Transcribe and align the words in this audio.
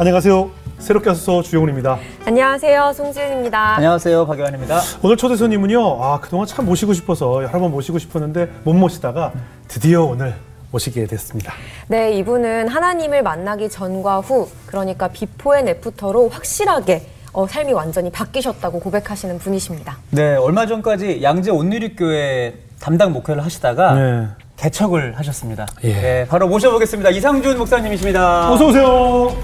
안녕하세요. 0.00 0.48
새롭게 0.78 1.10
하소서 1.10 1.42
주영훈입니다. 1.42 1.98
안녕하세요. 2.24 2.92
송지은입니다. 2.92 3.76
안녕하세요. 3.78 4.26
박요한입니다. 4.28 4.80
오늘 5.02 5.16
초대 5.16 5.34
손님은요. 5.34 6.00
아 6.00 6.20
그동안 6.20 6.46
참 6.46 6.66
모시고 6.66 6.92
싶어서 6.92 7.42
여러 7.42 7.58
번 7.58 7.72
모시고 7.72 7.98
싶었는데 7.98 8.48
못 8.62 8.74
모시다가 8.74 9.32
드디어 9.66 10.04
오늘 10.04 10.36
모시게 10.70 11.04
됐습니다. 11.06 11.52
네, 11.88 12.12
이분은 12.12 12.68
하나님을 12.68 13.24
만나기 13.24 13.68
전과 13.68 14.20
후, 14.20 14.48
그러니까 14.66 15.08
before 15.08 15.56
and 15.56 15.66
after로 15.66 16.28
확실하게 16.28 17.04
어, 17.32 17.48
삶이 17.48 17.72
완전히 17.72 18.12
바뀌셨다고 18.12 18.78
고백하시는 18.78 19.36
분이십니다. 19.40 19.96
네, 20.10 20.36
얼마 20.36 20.66
전까지 20.66 21.24
양재 21.24 21.50
온누리교회 21.50 22.54
담당 22.80 23.12
목회를 23.12 23.44
하시다가 23.44 23.94
네. 23.94 24.26
개척을 24.58 25.18
하셨습니다. 25.18 25.66
예. 25.82 25.92
네, 25.92 26.26
바로 26.28 26.46
모셔보겠습니다. 26.46 27.10
이상준 27.10 27.58
목사님이십니다. 27.58 28.52
어서 28.52 28.66
오세요. 28.66 29.36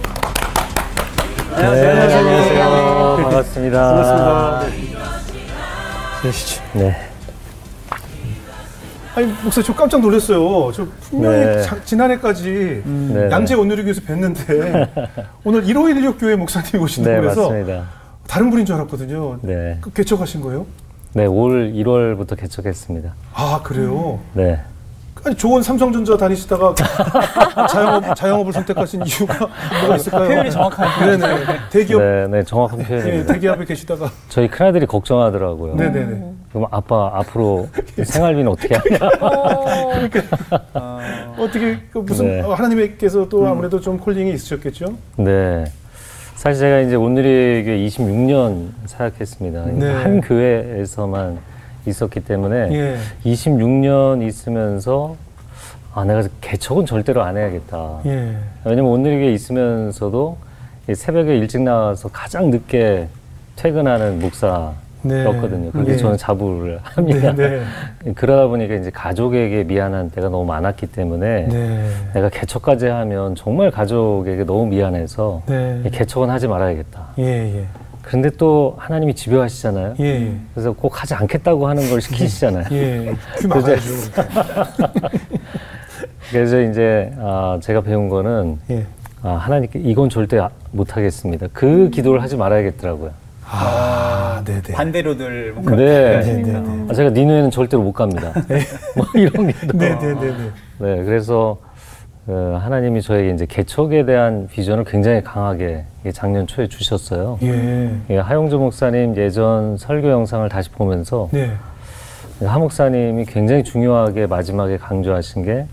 안녕하세요. 1.56 2.18
안녕하세요. 2.18 3.16
반갑습니다. 3.22 3.94
반갑습니다. 3.94 4.62
네, 6.22 6.32
시죠. 6.32 6.62
네. 6.74 6.96
아니 9.14 9.26
목사님 9.44 9.64
저 9.66 9.74
깜짝 9.74 10.00
놀랐어요. 10.00 10.72
저 10.72 10.86
분명히 11.02 11.36
네. 11.38 11.62
자- 11.62 11.80
지난해까지 11.84 12.82
네. 12.84 13.28
양재 13.30 13.54
온누리교에서 13.54 14.00
뵀는데 14.00 14.88
오늘 15.44 15.64
1516 15.64 16.18
교회 16.18 16.34
목사님이 16.34 16.82
오신다고 16.82 17.14
네, 17.14 17.20
그래서 17.20 17.42
맞습니다. 17.48 17.84
다른 18.26 18.50
분인 18.50 18.66
줄 18.66 18.74
알았거든요. 18.74 19.38
네. 19.42 19.78
그 19.80 19.92
개척하신 19.92 20.40
거예요? 20.40 20.66
네, 21.12 21.26
올 21.26 21.72
1월부터 21.72 22.36
개척했습니다. 22.36 23.14
아 23.34 23.60
그래요? 23.62 24.18
네. 24.32 24.60
아니 25.24 25.34
좋은 25.36 25.62
삼성전자 25.62 26.16
다니시다가 26.18 26.74
자영업 27.70 28.14
자영업을 28.14 28.52
선택하신 28.52 29.02
이유가 29.06 29.48
뭐가 29.80 29.96
있을까요? 29.96 30.28
표현이 30.28 30.50
정확하네요. 30.50 31.16
네네 31.18 31.44
대기업 31.70 32.02
네, 32.02 32.26
네, 32.28 32.42
정확한 32.42 32.80
예, 32.80 32.84
표현입니다. 32.84 33.32
대기업에 33.32 33.64
계시다가 33.64 34.10
저희 34.28 34.48
큰아들이 34.48 34.84
걱정하더라고요. 34.84 35.76
네네네 35.76 36.32
그럼 36.52 36.68
아빠 36.70 37.10
앞으로 37.14 37.68
생활비는 38.04 38.48
어떻게 38.52 38.74
하냐? 38.76 39.10
어, 39.20 39.92
어떻게 41.38 41.78
그 41.90 41.98
무슨 41.98 42.26
네. 42.26 42.40
어, 42.42 42.52
하나님께서 42.52 43.28
또 43.28 43.46
아무래도 43.46 43.80
좀 43.80 43.98
콜링이 43.98 44.30
있으셨겠죠? 44.34 44.94
네. 45.16 45.64
사실 46.36 46.60
제가 46.60 46.80
이제 46.80 46.96
오늘의 46.96 47.64
26년 47.88 48.68
사역했습니다. 48.86 49.64
네. 49.72 49.90
한 49.90 50.20
교회에서만 50.20 51.38
있었기 51.86 52.20
때문에 52.20 52.72
예. 52.72 52.96
26년 53.24 54.26
있으면서 54.26 55.16
아, 55.94 56.04
내가 56.04 56.22
개척은 56.40 56.86
절대로 56.86 57.22
안 57.22 57.36
해야겠다. 57.36 58.00
예. 58.06 58.34
왜냐면 58.64 58.90
오늘에게 58.90 59.32
있으면서도 59.32 60.36
이 60.88 60.94
새벽에 60.94 61.36
일찍 61.36 61.62
나와서 61.62 62.08
가장 62.12 62.50
늦게 62.50 63.08
퇴근하는 63.56 64.18
목사였거든요. 64.18 65.70
그렇게 65.70 65.92
네. 65.92 65.96
저는 65.96 66.16
자부를 66.16 66.80
합니다. 66.82 67.32
네, 67.34 67.62
그러다 68.14 68.48
보니까 68.48 68.74
이제 68.74 68.90
가족에게 68.90 69.64
미안한 69.64 70.10
때가 70.10 70.28
너무 70.28 70.44
많았기 70.44 70.88
때문에 70.88 71.46
네. 71.48 71.90
내가 72.12 72.28
개척까지 72.28 72.86
하면 72.86 73.34
정말 73.36 73.70
가족에게 73.70 74.44
너무 74.44 74.66
미안해서 74.66 75.42
네. 75.46 75.80
이 75.86 75.90
개척은 75.90 76.28
하지 76.28 76.48
말아야겠다. 76.48 77.06
예, 77.18 77.24
예. 77.60 77.66
그런데 78.04 78.30
또 78.30 78.74
하나님이 78.78 79.14
집요하시잖아요. 79.14 79.94
예, 80.00 80.04
예. 80.04 80.32
그래서 80.52 80.72
꼭 80.72 81.00
하지 81.02 81.14
않겠다고 81.14 81.66
하는 81.66 81.88
걸 81.88 82.00
시키시잖아요. 82.00 82.64
예. 82.72 83.14
귀 83.40 83.46
막아야죠. 83.46 83.90
그래서 86.30 86.60
이제 86.62 87.12
아, 87.18 87.58
제가 87.62 87.80
배운 87.80 88.08
거는 88.08 88.58
예. 88.70 88.86
아, 89.22 89.30
하나님께 89.34 89.78
이건 89.80 90.10
절대 90.10 90.38
아- 90.38 90.50
못하겠습니다. 90.70 91.48
그 91.52 91.88
기도를 91.90 92.22
하지 92.22 92.36
말아야겠더라고요. 92.36 93.10
아, 93.46 94.42
네, 94.44 94.60
네. 94.60 94.72
반대로들 94.72 95.52
뭐 95.54 95.76
네. 95.76 96.16
하시니까. 96.16 96.60
네, 96.60 96.60
네, 96.60 96.86
아, 96.88 96.94
제가 96.94 97.10
니누에는 97.10 97.50
절대로 97.50 97.82
못 97.82 97.92
갑니다. 97.92 98.32
뭐 98.96 99.06
이런 99.14 99.52
기도. 99.52 99.78
네, 99.78 99.98
네, 99.98 100.14
네, 100.14 100.14
네. 100.14 100.50
네, 100.78 101.04
그래서 101.04 101.58
어, 101.62 101.73
하나님이 102.26 103.02
저에게 103.02 103.30
이제 103.30 103.46
개척에 103.46 104.06
대한 104.06 104.48
비전을 104.50 104.84
굉장히 104.84 105.22
강하게 105.22 105.84
작년 106.12 106.46
초에 106.46 106.68
주셨어요. 106.68 107.38
예. 107.42 107.94
예, 108.10 108.18
하용조 108.18 108.58
목사님 108.58 109.16
예전 109.16 109.76
설교 109.76 110.08
영상을 110.08 110.48
다시 110.48 110.70
보면서 110.70 111.28
네. 111.32 111.50
하 112.44 112.58
목사님이 112.58 113.26
굉장히 113.26 113.62
중요하게 113.62 114.26
마지막에 114.26 114.78
강조하신 114.78 115.44
게 115.44 115.66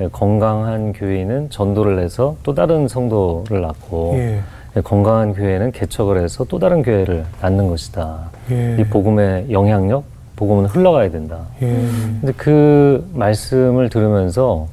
예, 0.00 0.08
건강한 0.10 0.92
교회는 0.92 1.50
전도를 1.50 2.00
해서 2.00 2.36
또 2.42 2.54
다른 2.54 2.88
성도를 2.88 3.60
낳고 3.60 4.14
예. 4.16 4.40
예, 4.76 4.80
건강한 4.80 5.34
교회는 5.34 5.70
개척을 5.70 6.20
해서 6.20 6.44
또 6.44 6.58
다른 6.58 6.82
교회를 6.82 7.24
낳는 7.40 7.68
것이다. 7.68 8.30
예. 8.50 8.76
이 8.80 8.84
복음의 8.84 9.52
영향력, 9.52 10.02
복음은 10.34 10.66
흘러가야 10.66 11.10
된다. 11.10 11.42
예. 11.60 11.68
근데 12.20 12.32
그 12.36 13.08
말씀을 13.14 13.88
들으면서 13.88 14.66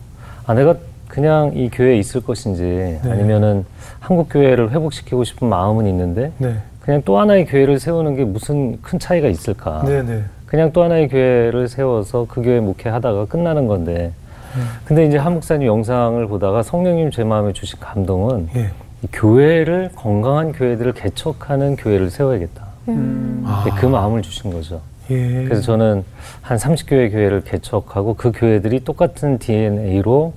아 0.47 0.53
내가 0.53 0.75
그냥 1.09 1.51
이 1.55 1.69
교회에 1.69 1.97
있을 1.97 2.21
것인지 2.21 2.63
네. 3.03 3.11
아니면은 3.11 3.65
한국 3.99 4.29
교회를 4.29 4.71
회복시키고 4.71 5.25
싶은 5.25 5.49
마음은 5.49 5.87
있는데 5.87 6.31
네. 6.37 6.55
그냥 6.81 7.01
또 7.03 7.19
하나의 7.19 7.45
교회를 7.45 7.79
세우는 7.79 8.15
게 8.15 8.23
무슨 8.23 8.81
큰 8.81 8.99
차이가 8.99 9.27
있을까? 9.27 9.83
네, 9.85 10.01
네. 10.03 10.23
그냥 10.45 10.71
또 10.71 10.83
하나의 10.83 11.09
교회를 11.09 11.67
세워서 11.67 12.27
그 12.29 12.41
교회 12.41 12.59
목회하다가 12.59 13.25
끝나는 13.25 13.67
건데. 13.67 14.11
네. 14.55 14.61
근데 14.85 15.05
이제 15.05 15.17
한 15.17 15.33
목사님 15.33 15.67
영상을 15.67 16.25
보다가 16.27 16.63
성령님 16.63 17.11
제 17.11 17.23
마음에 17.23 17.53
주신 17.53 17.79
감동은 17.79 18.49
예. 18.55 18.71
이 19.03 19.07
교회를 19.11 19.91
건강한 19.95 20.51
교회들을 20.51 20.93
개척하는 20.93 21.75
교회를 21.75 22.09
세워야겠다. 22.09 22.65
음. 22.87 23.43
아. 23.45 23.65
그 23.79 23.85
마음을 23.85 24.23
주신 24.23 24.51
거죠. 24.51 24.81
예. 25.11 25.43
그래서 25.43 25.61
저는 25.61 26.03
한 26.41 26.57
30교회 26.57 27.11
교회를 27.11 27.41
개척하고 27.41 28.15
그 28.15 28.31
교회들이 28.33 28.83
똑같은 28.83 29.37
DNA로 29.37 30.33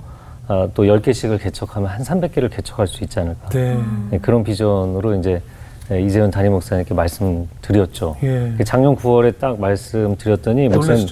아, 0.47 0.67
또 0.73 0.83
10개씩을 0.83 1.41
개척하면 1.41 1.89
한 1.89 2.01
300개를 2.01 2.49
개척할 2.53 2.87
수 2.87 3.03
있지 3.03 3.19
않을까. 3.19 3.49
네. 3.49 3.79
네, 4.11 4.17
그런 4.19 4.43
비전으로 4.43 5.15
이제 5.15 5.41
네, 5.89 6.01
이재훈 6.01 6.31
담임 6.31 6.51
목사님께 6.53 6.93
말씀드렸죠. 6.93 8.17
예. 8.23 8.53
작년 8.65 8.95
9월에 8.95 9.37
딱 9.39 9.59
말씀드렸더니 9.59 10.69
목사님? 10.69 11.07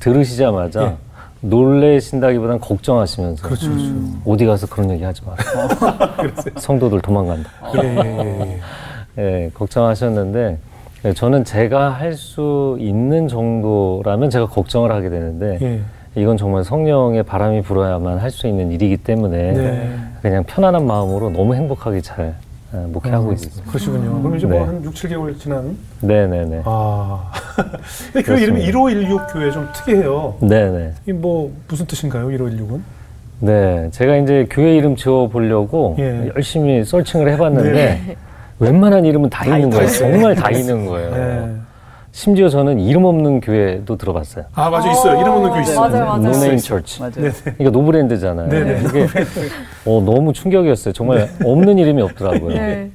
들으시자마자 0.00 0.82
예. 0.82 0.96
놀래신다기보단 1.42 2.60
걱정하시면서 2.60 3.42
그렇죠, 3.46 3.70
그렇죠. 3.70 3.94
어디 4.24 4.46
가서 4.46 4.66
그런 4.66 4.90
얘기 4.90 5.02
하지 5.04 5.22
마라. 5.24 5.36
성도들 6.56 7.00
도망간다. 7.00 7.50
예, 7.82 7.88
예, 7.88 8.60
예, 9.18 9.42
예, 9.44 9.50
걱정하셨는데 9.52 10.58
예, 11.04 11.12
저는 11.12 11.44
제가 11.44 11.90
할 11.90 12.14
수 12.14 12.76
있는 12.80 13.26
정도라면 13.28 14.30
제가 14.30 14.46
걱정을 14.46 14.92
하게 14.92 15.10
되는데 15.10 15.58
예. 15.62 15.80
이건 16.14 16.36
정말 16.36 16.62
성령의 16.64 17.22
바람이 17.22 17.62
불어야만 17.62 18.18
할 18.18 18.30
수 18.30 18.46
있는 18.46 18.70
일이기 18.72 18.96
때문에 18.98 19.52
네. 19.52 19.90
그냥 20.22 20.44
편안한 20.44 20.86
마음으로 20.86 21.30
너무 21.30 21.54
행복하게 21.54 22.00
잘 22.00 22.34
어, 22.72 22.86
목회하고 22.90 23.32
있습니다. 23.32 23.62
그러시군요. 23.70 24.22
그럼 24.22 24.36
이제 24.36 24.46
네. 24.46 24.56
뭐한 24.58 24.82
6, 24.84 24.94
7개월 24.94 25.38
지난 25.38 25.76
네네네. 26.00 26.62
아. 26.64 27.30
근데 28.12 28.22
교회 28.22 28.42
이름이 28.42 28.60
그렇습니다. 28.66 28.72
1516 28.72 29.20
교회 29.32 29.50
좀 29.50 29.68
특이해요. 29.74 30.34
네네. 30.40 30.92
이 31.08 31.12
뭐 31.12 31.52
무슨 31.68 31.84
뜻인가요? 31.86 32.28
1516은? 32.28 32.80
네. 33.40 33.88
제가 33.90 34.16
이제 34.16 34.46
교회 34.50 34.76
이름 34.76 34.96
지어 34.96 35.28
보려고 35.28 35.96
예. 35.98 36.30
열심히 36.34 36.84
서칭을 36.84 37.28
해봤는데 37.32 37.72
네. 37.72 38.16
웬만한 38.60 39.04
이름은 39.04 39.28
다, 39.28 39.44
있는 39.44 39.68
다 39.68 39.76
거예요. 39.78 39.90
정말 39.90 40.34
다 40.34 40.50
있는 40.50 40.86
거예요. 40.86 41.10
네. 41.14 41.50
심지어 42.12 42.50
저는 42.50 42.78
이름 42.78 43.06
없는 43.06 43.40
교회도 43.40 43.96
들어봤어요. 43.96 44.44
아, 44.54 44.68
맞아 44.68 44.90
있어요. 44.92 45.18
이름 45.18 45.32
없는 45.32 45.50
교회 45.50 45.62
있어요. 45.62 45.80
맞아요, 45.80 46.04
맞아요. 46.04 46.18
no 46.18 46.31
name 46.31 46.58
church. 46.58 47.00
맞아요. 47.00 47.12
네. 47.16 47.30
이게 47.58 47.70
노브랜드잖아요. 47.70 48.48
네네. 48.48 48.80
이게 48.86 49.06
어, 49.86 50.02
너무 50.04 50.34
충격이었어요. 50.34 50.92
정말 50.92 51.30
없는 51.42 51.78
이름이 51.78 52.02
없더라고요. 52.02 52.54
네. 52.54 52.90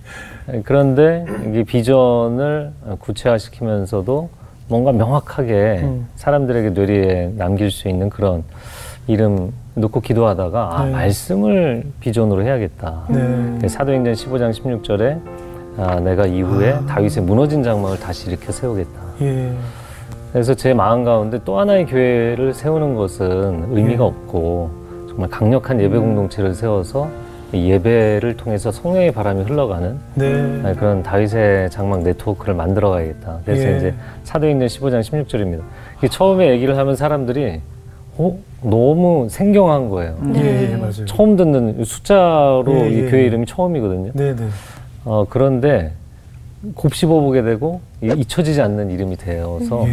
그런데 0.64 1.26
이게 1.50 1.64
비전을 1.64 2.72
구체화시키면서도 3.00 4.30
뭔가 4.68 4.92
명확하게 4.92 5.80
음. 5.84 6.08
사람들에게 6.16 6.70
뇌리에 6.70 7.32
남길 7.38 7.72
수 7.72 7.90
있는 7.90 8.10
그런 8.10 8.44
이름 9.08 9.52
놓고 9.74 10.02
기도하다가 10.02 10.80
아, 10.80 10.86
네. 10.86 10.92
말씀을 10.92 11.86
비전으로 12.02 12.44
해야겠다. 12.44 13.06
네. 13.10 13.68
사도행전 13.68 14.14
15장 14.14 14.52
16절에 14.54 15.20
아, 15.78 16.00
내가 16.00 16.26
이후에 16.26 16.74
아. 16.74 16.86
다윗의 16.88 17.24
무너진 17.24 17.64
장막을 17.64 18.00
다시 18.00 18.28
일으켜 18.28 18.52
세우겠다. 18.52 19.00
예. 19.22 19.54
그래서 20.32 20.54
제 20.54 20.74
마음 20.74 21.04
가운데 21.04 21.40
또 21.46 21.60
하나의 21.60 21.86
교회를 21.86 22.54
세우는 22.54 22.96
것은 22.96 23.68
의미가 23.72 24.04
예. 24.04 24.08
없고 24.08 24.70
정말 25.10 25.30
강력한 25.30 25.80
예배 25.80 25.98
공동체를 25.98 26.54
세워서 26.54 27.08
이 27.54 27.72
예배를 27.72 28.36
통해서 28.36 28.72
성령의 28.72 29.14
바람이 29.14 29.44
흘러가는 29.44 29.98
네. 30.16 30.62
아, 30.66 30.74
그런 30.74 31.02
다윗의 31.02 31.70
장막 31.70 32.04
네트워크를 32.04 32.54
만들어 32.56 32.90
가야겠다. 32.90 33.40
그래서 33.46 33.68
예. 33.68 33.78
이제 33.78 33.94
사도행전 34.24 34.68
15장 34.68 35.00
16절입니다. 35.02 35.62
처음에 36.12 36.50
얘기를 36.50 36.78
하면 36.78 36.96
사람들이 36.96 37.62
어, 38.18 38.38
너무 38.64 39.28
생경한 39.30 39.90
거예요. 39.90 40.18
예, 40.36 40.72
예, 40.72 40.76
맞아요. 40.76 41.06
처음 41.06 41.36
듣는 41.36 41.84
숫자로 41.84 42.66
예, 42.68 42.90
이 42.90 43.04
예. 43.04 43.10
교회 43.10 43.26
이름이 43.26 43.46
처음이거든요. 43.46 44.12
네, 44.14 44.36
네. 44.36 44.48
어, 45.10 45.26
그런데 45.30 45.94
곱씹어 46.76 47.08
보게 47.08 47.42
되고 47.44 47.80
이- 48.04 48.08
잊혀지지 48.08 48.62
않는 48.62 48.92
이름이 48.92 49.16
되어서 49.16 49.86
예. 49.88 49.92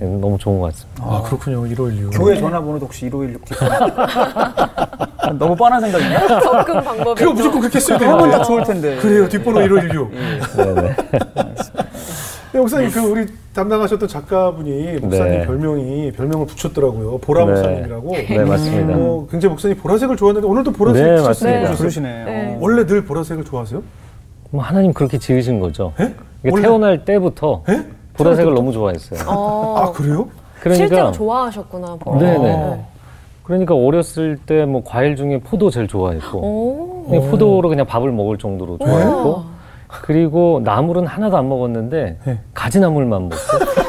네, 0.00 0.18
너무 0.20 0.36
좋은 0.38 0.58
것 0.58 0.72
같습니다. 0.72 1.04
아, 1.04 1.22
그렇군요. 1.22 1.66
1516. 1.68 2.10
교회 2.18 2.36
전화번호도 2.36 2.86
혹시 2.86 3.08
1516 3.08 3.42
너무 5.38 5.54
뻔한 5.54 5.80
생각이냐? 5.82 6.26
접근 6.40 6.82
방법이 6.82 7.20
그거 7.20 7.32
무조건 7.32 7.60
그렇게 7.60 7.78
써야 7.78 7.98
되는데. 7.98 8.18
하면 8.22 8.30
딱 8.38 8.42
좋을 8.44 8.64
텐데. 8.64 8.96
그래요. 8.96 9.28
뒷번호 9.28 9.60
1516. 9.60 10.10
네네. 10.56 10.96
네, 12.52 12.58
목사님 12.60 12.90
그 12.90 13.00
우리 13.00 13.26
담당하셨던 13.54 14.08
작가분이 14.08 14.98
목사님 15.00 15.32
네. 15.40 15.46
별명이 15.46 16.12
별명을 16.12 16.46
붙였더라고요. 16.46 17.18
보라 17.18 17.44
네. 17.44 17.52
목사님이라고. 17.52 18.12
네, 18.12 18.38
맞습니다. 18.44 18.94
어, 18.96 19.26
굉장히 19.30 19.50
목사님 19.50 19.76
보라색을 19.76 20.16
좋아하는데 20.16 20.46
오늘도 20.48 20.72
보라색 20.72 21.04
네, 21.04 21.20
맞습니다. 21.20 21.74
네. 22.00 22.56
원래 22.60 22.84
늘 22.86 23.04
보라색을 23.04 23.44
좋아하세요? 23.44 23.82
뭐 24.50 24.62
하나님 24.62 24.92
그렇게 24.92 25.18
지으신 25.18 25.60
거죠. 25.60 25.92
예? 26.00 26.14
이게 26.42 26.50
원래- 26.50 26.62
태어날 26.62 27.04
때부터 27.04 27.62
예? 27.68 27.84
보라색을 28.14 28.54
너무 28.54 28.72
좋아했어요. 28.72 29.20
어, 29.28 29.74
아 29.78 29.92
그래요? 29.92 30.28
실제로 30.62 30.88
그러니까 30.88 31.12
좋아하셨구나. 31.12 31.96
보라. 32.00 32.18
네네. 32.18 32.84
그러니까 33.44 33.74
어렸을 33.74 34.36
때 34.44 34.64
뭐 34.64 34.82
과일 34.84 35.14
중에 35.16 35.38
포도 35.40 35.70
제일 35.70 35.86
좋아했고 35.86 36.38
오. 36.38 37.04
그냥 37.08 37.30
포도로 37.30 37.68
그냥 37.68 37.86
밥을 37.86 38.10
먹을 38.10 38.38
정도로 38.38 38.78
좋아했고 38.78 39.44
그리고 39.88 40.60
나물은 40.64 41.06
하나도 41.06 41.36
안 41.36 41.48
먹었는데 41.48 42.18
네. 42.24 42.38
가지나물만 42.54 43.28
먹고 43.28 43.36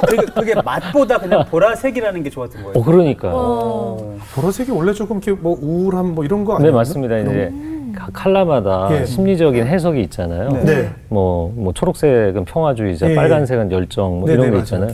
그게, 0.07 0.25
그게 0.31 0.61
맛보다 0.61 1.17
그냥 1.17 1.43
보라색이라는 1.49 2.21
게 2.21 2.29
좋았던 2.29 2.61
거예요. 2.63 2.77
어 2.79 2.83
그러니까 2.83 3.31
어. 3.33 4.15
보라색이 4.35 4.71
원래 4.71 4.93
조금 4.93 5.17
이렇게 5.17 5.31
뭐 5.41 5.57
우울한 5.59 6.13
뭐 6.13 6.23
이런 6.23 6.45
거네 6.45 6.57
아니에요? 6.59 6.73
맞습니다 6.75 7.17
이제 7.17 7.51
가- 7.97 8.09
칼라마다 8.13 8.89
예. 8.91 9.05
심리적인 9.05 9.65
해석이 9.65 10.01
있잖아요 10.03 10.49
네. 10.49 10.63
네. 10.63 10.89
뭐, 11.09 11.51
뭐 11.55 11.73
초록색은 11.73 12.45
평화주의자 12.45 13.09
예, 13.11 13.15
빨간색은 13.15 13.71
열정 13.71 14.19
뭐 14.19 14.27
네, 14.27 14.33
이런 14.33 14.45
네, 14.47 14.51
거. 14.51 14.59
있잖아요 14.59 14.91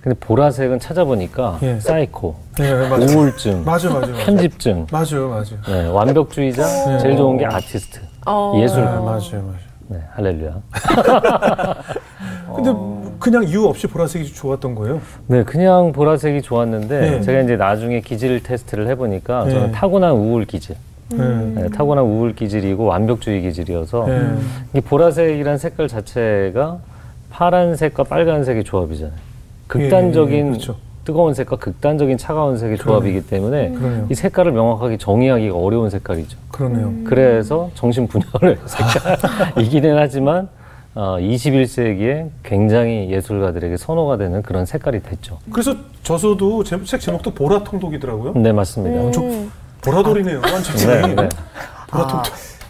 근데 0.00 0.16
보라색은 0.20 0.78
찾아보니까 0.78 1.58
예. 1.62 1.78
사이코 1.80 2.36
네, 2.58 2.72
맞아요. 2.88 3.04
우울증 3.18 3.64
맞아, 3.64 3.88
맞아, 3.92 4.06
맞아. 4.06 4.24
편집증 4.24 4.86
맞아요, 4.90 5.28
맞아요. 5.28 5.44
네, 5.66 5.86
완벽주의자 5.88 6.98
제일 6.98 7.16
좋은 7.16 7.36
게 7.36 7.44
아티스트 7.46 8.00
어. 8.26 8.54
예술 8.56 8.80
네, 8.84 8.90
맞아요, 8.90 9.02
맞아요. 9.04 9.54
네, 9.88 9.98
할렐루야 10.14 10.60
근데 12.54 12.72
그냥 13.18 13.44
이유 13.44 13.64
없이 13.66 13.86
보라색이 13.86 14.32
좋았던 14.32 14.74
거예요? 14.74 15.00
네, 15.26 15.42
그냥 15.42 15.92
보라색이 15.92 16.42
좋았는데 16.42 17.00
네. 17.00 17.20
제가 17.20 17.40
이제 17.40 17.56
나중에 17.56 18.00
기질 18.00 18.42
테스트를 18.42 18.86
해보니까 18.88 19.44
네. 19.44 19.50
저는 19.50 19.72
타고난 19.72 20.12
우울 20.12 20.44
기질, 20.44 20.76
네. 21.10 21.62
네, 21.62 21.68
타고난 21.68 22.04
우울 22.04 22.34
기질이고 22.34 22.84
완벽주의 22.84 23.40
기질이어서 23.42 24.06
네. 24.06 24.34
이 24.74 24.80
보라색이란 24.80 25.58
색깔 25.58 25.88
자체가 25.88 26.78
파란색과 27.30 28.04
빨간색의 28.04 28.64
조합이잖아요. 28.64 29.16
극단적인 29.66 30.34
예, 30.34 30.40
예, 30.40 30.50
그렇죠. 30.50 30.76
뜨거운 31.04 31.32
색과 31.32 31.56
극단적인 31.56 32.18
차가운 32.18 32.58
색의 32.58 32.78
조합이기 32.78 33.26
때문에 33.26 33.70
그러네요. 33.70 34.06
이 34.10 34.14
색깔을 34.14 34.52
명확하게 34.52 34.98
정의하기가 34.98 35.56
어려운 35.56 35.88
색깔이죠. 35.88 36.36
그러네요. 36.50 36.92
그래서 37.04 37.70
정신 37.74 38.06
분열의 38.06 38.58
색깔이기는 38.66 39.96
하지만 39.96 40.48
어, 40.94 41.16
21세기에 41.20 42.28
굉장히 42.42 43.08
예술가들에게 43.10 43.76
선호가 43.76 44.16
되는 44.16 44.42
그런 44.42 44.66
색깔이 44.66 45.02
됐죠. 45.02 45.38
그래서 45.52 45.76
저서도 46.02 46.64
제, 46.64 46.82
책 46.84 47.00
제목도 47.00 47.30
보라 47.34 47.62
통독이더라고요. 47.62 48.32
네, 48.34 48.52
맞습니다. 48.52 49.20
음. 49.20 49.50
보라돌이네요, 49.82 50.40
완전히. 50.42 50.86
네, 50.86 51.14
네. 51.14 51.28
보라 51.90 52.04
아. 52.04 52.22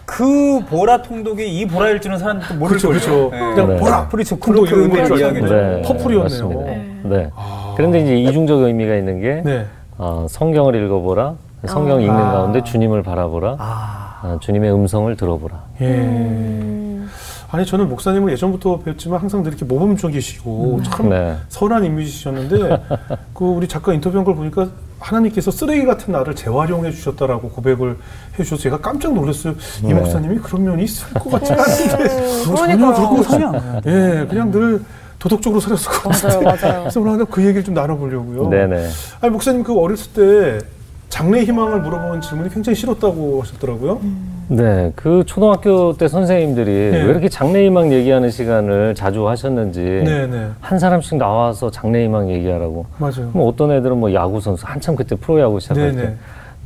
그 0.04 0.60
보라 0.68 1.02
통독이 1.02 1.46
이 1.46 1.66
보라일 1.66 2.00
줄은 2.00 2.18
사람들도 2.18 2.54
모를 2.54 2.78
그렇죠, 2.78 2.88
거죠. 2.88 3.30
그렇죠. 3.30 3.30
네. 3.30 3.54
그냥 3.54 3.68
네. 3.68 3.76
보라, 3.76 4.08
please 4.08 4.38
통독 4.38 4.68
이런 4.68 4.90
걸 4.90 5.07
줄 5.07 5.20
이야기죠. 5.20 5.82
purple이었네요. 5.84 6.48
네. 6.62 7.00
네. 7.04 7.30
아. 7.34 7.74
그런데 7.76 8.00
이제 8.00 8.16
이중적 8.16 8.60
의미가 8.60 8.96
있는 8.96 9.20
게 9.20 9.42
네. 9.44 9.66
어, 9.98 10.26
성경을 10.28 10.74
읽어보라, 10.76 11.34
성경 11.66 11.98
아. 11.98 12.00
읽는 12.00 12.16
가운데 12.16 12.62
주님을 12.62 13.02
바라보라, 13.02 13.56
아, 13.58 14.20
어, 14.22 14.38
주님의 14.40 14.72
음성을 14.72 15.14
들어보라. 15.16 15.62
예. 15.82 15.86
음. 15.86 17.08
아니 17.50 17.64
저는 17.64 17.88
목사님을 17.88 18.32
예전부터 18.32 18.80
뵀지만 18.80 19.18
항상 19.18 19.42
늘 19.42 19.52
이렇게 19.52 19.64
모범적이시고 19.64 20.82
참 20.82 21.08
네. 21.08 21.34
선한 21.48 21.84
인물이셨는데 21.84 22.82
그 23.32 23.44
우리 23.44 23.66
작가 23.66 23.94
인터뷰한 23.94 24.24
걸 24.24 24.34
보니까 24.34 24.68
하나님께서 24.98 25.50
쓰레기 25.50 25.86
같은 25.86 26.12
나를 26.12 26.34
재활용해 26.34 26.90
주셨다라고 26.90 27.50
고백을 27.50 27.96
해주셔서 28.38 28.62
제가 28.62 28.78
깜짝 28.78 29.14
놀랐어요. 29.14 29.54
이 29.82 29.86
네. 29.86 29.94
목사님이 29.94 30.38
그런 30.38 30.64
면이 30.64 30.84
있을 30.84 31.12
것 31.14 31.30
같지 31.30 31.52
않은데 31.52 32.44
전혀. 32.44 32.76
그러고 32.76 33.22
전혀 33.22 33.46
안. 33.48 33.82
예, 33.86 34.26
그냥 34.28 34.50
늘 34.50 34.82
도덕적으로 35.18 35.60
살았을 35.60 35.90
것 35.90 36.08
같아요. 36.10 36.40
맞아요, 36.42 36.58
맞아요. 36.60 36.80
그래서 36.82 37.00
오늘 37.00 37.24
그 37.24 37.42
얘기를 37.42 37.64
좀 37.64 37.74
나눠보려고요. 37.74 38.48
네네. 38.48 38.88
아니 39.20 39.32
목사님 39.32 39.62
그 39.62 39.76
어렸을 39.78 40.12
때 40.12 40.58
장래 41.08 41.40
희망을 41.42 41.80
물어보는 41.80 42.20
질문이 42.20 42.50
굉장히 42.50 42.76
싫었다고 42.76 43.40
하셨더라고요. 43.42 44.00
네, 44.48 44.92
그 44.94 45.24
초등학교 45.26 45.94
때 45.96 46.06
선생님들이 46.08 46.70
네. 46.70 47.02
왜 47.02 47.10
이렇게 47.10 47.28
장래 47.28 47.64
희망 47.66 47.92
얘기하는 47.92 48.30
시간을 48.30 48.94
자주 48.94 49.26
하셨는지 49.28 49.80
네, 50.04 50.26
네, 50.26 50.48
한 50.60 50.78
사람씩 50.78 51.18
나와서 51.18 51.70
장래 51.70 52.04
희망 52.04 52.30
얘기하라고. 52.30 52.86
맞아요. 52.98 53.30
뭐 53.32 53.48
어떤 53.48 53.72
애들은 53.72 53.98
뭐 53.98 54.12
야구 54.14 54.40
선수 54.40 54.64
한참 54.66 54.96
그때 54.96 55.16
프로야구 55.16 55.60
시작할 55.60 55.90
네, 55.90 55.96
때 55.96 56.08
네. 56.08 56.16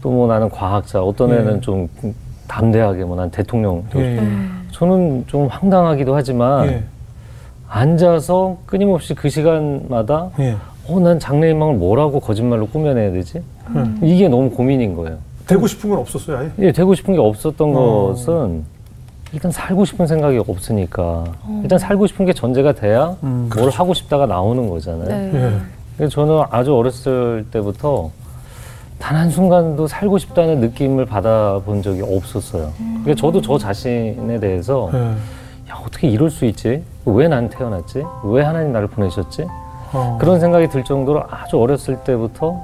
또뭐 0.02 0.26
나는 0.26 0.48
과학자 0.50 1.00
어떤 1.02 1.30
네. 1.30 1.38
애는 1.38 1.60
좀 1.60 1.88
담대하게 2.48 3.04
뭐 3.04 3.16
난 3.16 3.30
대통령 3.30 3.84
되고 3.90 4.04
예, 4.04 4.10
싶다. 4.16 4.26
저는 4.72 5.24
좀 5.28 5.46
황당하기도 5.46 6.14
하지만 6.14 6.66
예, 6.66 6.82
앉아서 7.68 8.58
끊임없이 8.66 9.14
그 9.14 9.28
시간마다 9.28 10.30
예. 10.40 10.56
어난 10.88 11.18
장래희망을 11.20 11.74
뭐라고 11.76 12.18
거짓말로 12.20 12.66
꾸며내야 12.66 13.12
되지 13.12 13.42
음. 13.68 13.98
이게 14.02 14.28
너무 14.28 14.50
고민인 14.50 14.94
거예요. 14.94 15.18
되고 15.46 15.66
싶은 15.66 15.90
건 15.90 15.98
없었어요, 16.00 16.38
아예. 16.38 16.50
예, 16.58 16.72
되고 16.72 16.94
싶은 16.94 17.14
게 17.14 17.20
없었던 17.20 17.74
어. 17.76 18.08
것은 18.08 18.64
일단 19.32 19.50
살고 19.50 19.84
싶은 19.84 20.06
생각이 20.06 20.38
없으니까 20.38 21.24
일단 21.62 21.78
살고 21.78 22.06
싶은 22.06 22.26
게 22.26 22.32
전제가 22.32 22.72
돼야 22.72 23.16
음, 23.22 23.48
뭘 23.56 23.70
하고 23.70 23.94
싶다가 23.94 24.26
나오는 24.26 24.68
거잖아요. 24.68 25.08
네. 25.08 25.30
예. 25.34 25.52
그래서 25.96 26.12
저는 26.14 26.44
아주 26.50 26.74
어렸을 26.74 27.46
때부터 27.50 28.10
단 28.98 29.16
한 29.16 29.30
순간도 29.30 29.88
살고 29.88 30.18
싶다는 30.18 30.60
느낌을 30.60 31.06
받아본 31.06 31.82
적이 31.82 32.02
없었어요. 32.02 32.70
그러니까 32.78 33.14
저도 33.16 33.40
저 33.42 33.58
자신에 33.58 34.38
대해서 34.38 34.90
예. 34.94 34.98
야, 35.70 35.80
어떻게 35.84 36.08
이럴 36.08 36.30
수 36.30 36.44
있지? 36.44 36.84
왜 37.04 37.26
난 37.26 37.48
태어났지? 37.48 38.04
왜 38.24 38.42
하나님 38.42 38.72
나를 38.72 38.86
보내셨지? 38.86 39.44
어. 39.92 40.18
그런 40.20 40.38
생각이 40.38 40.68
들 40.68 40.84
정도로 40.84 41.24
아주 41.28 41.58
어렸을 41.58 41.96
때부터 42.04 42.60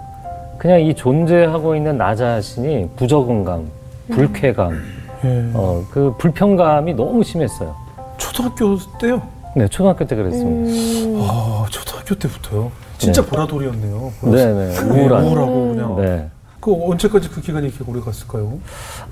그냥 0.58 0.80
이 0.80 0.94
존재하고 0.94 1.76
있는 1.76 1.96
나 1.96 2.14
자신이 2.14 2.90
부적응감, 2.96 3.68
불쾌감, 4.10 4.82
예. 5.24 5.50
어, 5.54 5.84
그 5.90 6.14
불편감이 6.18 6.94
너무 6.94 7.22
심했어요. 7.22 7.74
초등학교 8.16 8.76
때요? 9.00 9.22
네, 9.54 9.68
초등학교 9.68 10.04
때 10.04 10.16
그랬습니다. 10.16 10.70
음. 10.70 11.26
아, 11.28 11.64
초등학교 11.70 12.14
때부터요? 12.16 12.72
진짜 12.98 13.22
네. 13.22 13.28
보라돌이였네요. 13.28 14.12
네네, 14.22 14.78
우울한. 14.80 15.24
우울하고 15.24 15.68
그냥. 15.74 15.96
네. 16.00 16.28
그 16.60 16.74
언제까지 16.90 17.30
그 17.30 17.40
기간이 17.40 17.68
이렇게 17.68 17.84
오래 17.88 18.00
갔을까요? 18.00 18.58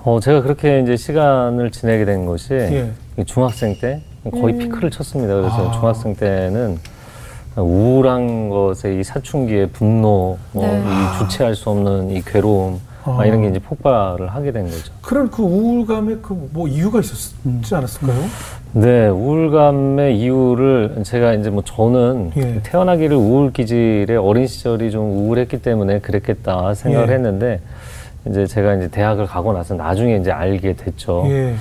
어, 0.03 0.19
제가 0.19 0.43
그렇게 0.43 0.81
이제 0.81 0.97
시간을 0.97 1.71
지내게 1.71 2.05
된 2.05 2.27
것이 2.27 2.55
예. 2.55 2.91
이 3.19 3.25
중학생 3.25 3.77
때 3.81 4.03
거의 4.33 4.55
음. 4.55 4.59
피크를 4.59 4.91
쳤습니다. 4.91 5.35
그래서 5.35 5.69
아. 5.69 5.73
중학생 5.73 6.17
때는 6.17 6.79
우울한 7.57 8.51
것에 8.51 8.99
이 8.99 9.05
사춘기의 9.05 9.69
분노, 9.69 10.37
뭐 10.53 10.67
네. 10.67 10.83
이 10.83 11.19
주체할 11.19 11.55
수 11.55 11.71
없는 11.71 12.11
이 12.11 12.23
괴로움, 12.23 12.81
막 13.05 13.21
아. 13.21 13.27
이런 13.27 13.43
게 13.43 13.49
이제 13.49 13.59
폭발을 13.59 14.29
하게 14.29 14.53
된 14.53 14.65
거죠. 14.65 14.93
그런 15.01 15.31
그 15.31 15.43
우울감에 15.43 16.17
그뭐 16.17 16.69
이유가 16.69 17.01
있었지 17.01 17.75
않았을까요? 17.75 18.19
네, 18.73 19.09
우울감의 19.09 20.19
이유를 20.19 21.03
제가 21.05 21.33
이제 21.35 21.49
뭐 21.49 21.63
저는 21.65 22.33
예. 22.37 22.61
태어나기를 22.63 23.17
우울 23.17 23.53
기질의 23.53 24.17
어린 24.19 24.47
시절이 24.47 24.91
좀 24.91 25.11
우울했기 25.13 25.63
때문에 25.63 26.01
그랬겠다 26.01 26.75
생각을 26.75 27.09
예. 27.09 27.15
했는데 27.15 27.61
이제 28.29 28.47
제가 28.47 28.75
이제 28.75 28.89
대학을 28.89 29.27
가고 29.27 29.53
나서 29.53 29.75
나중에 29.75 30.17
이제 30.17 30.31
알게 30.31 30.75
됐죠. 30.75 31.25
예. 31.29 31.55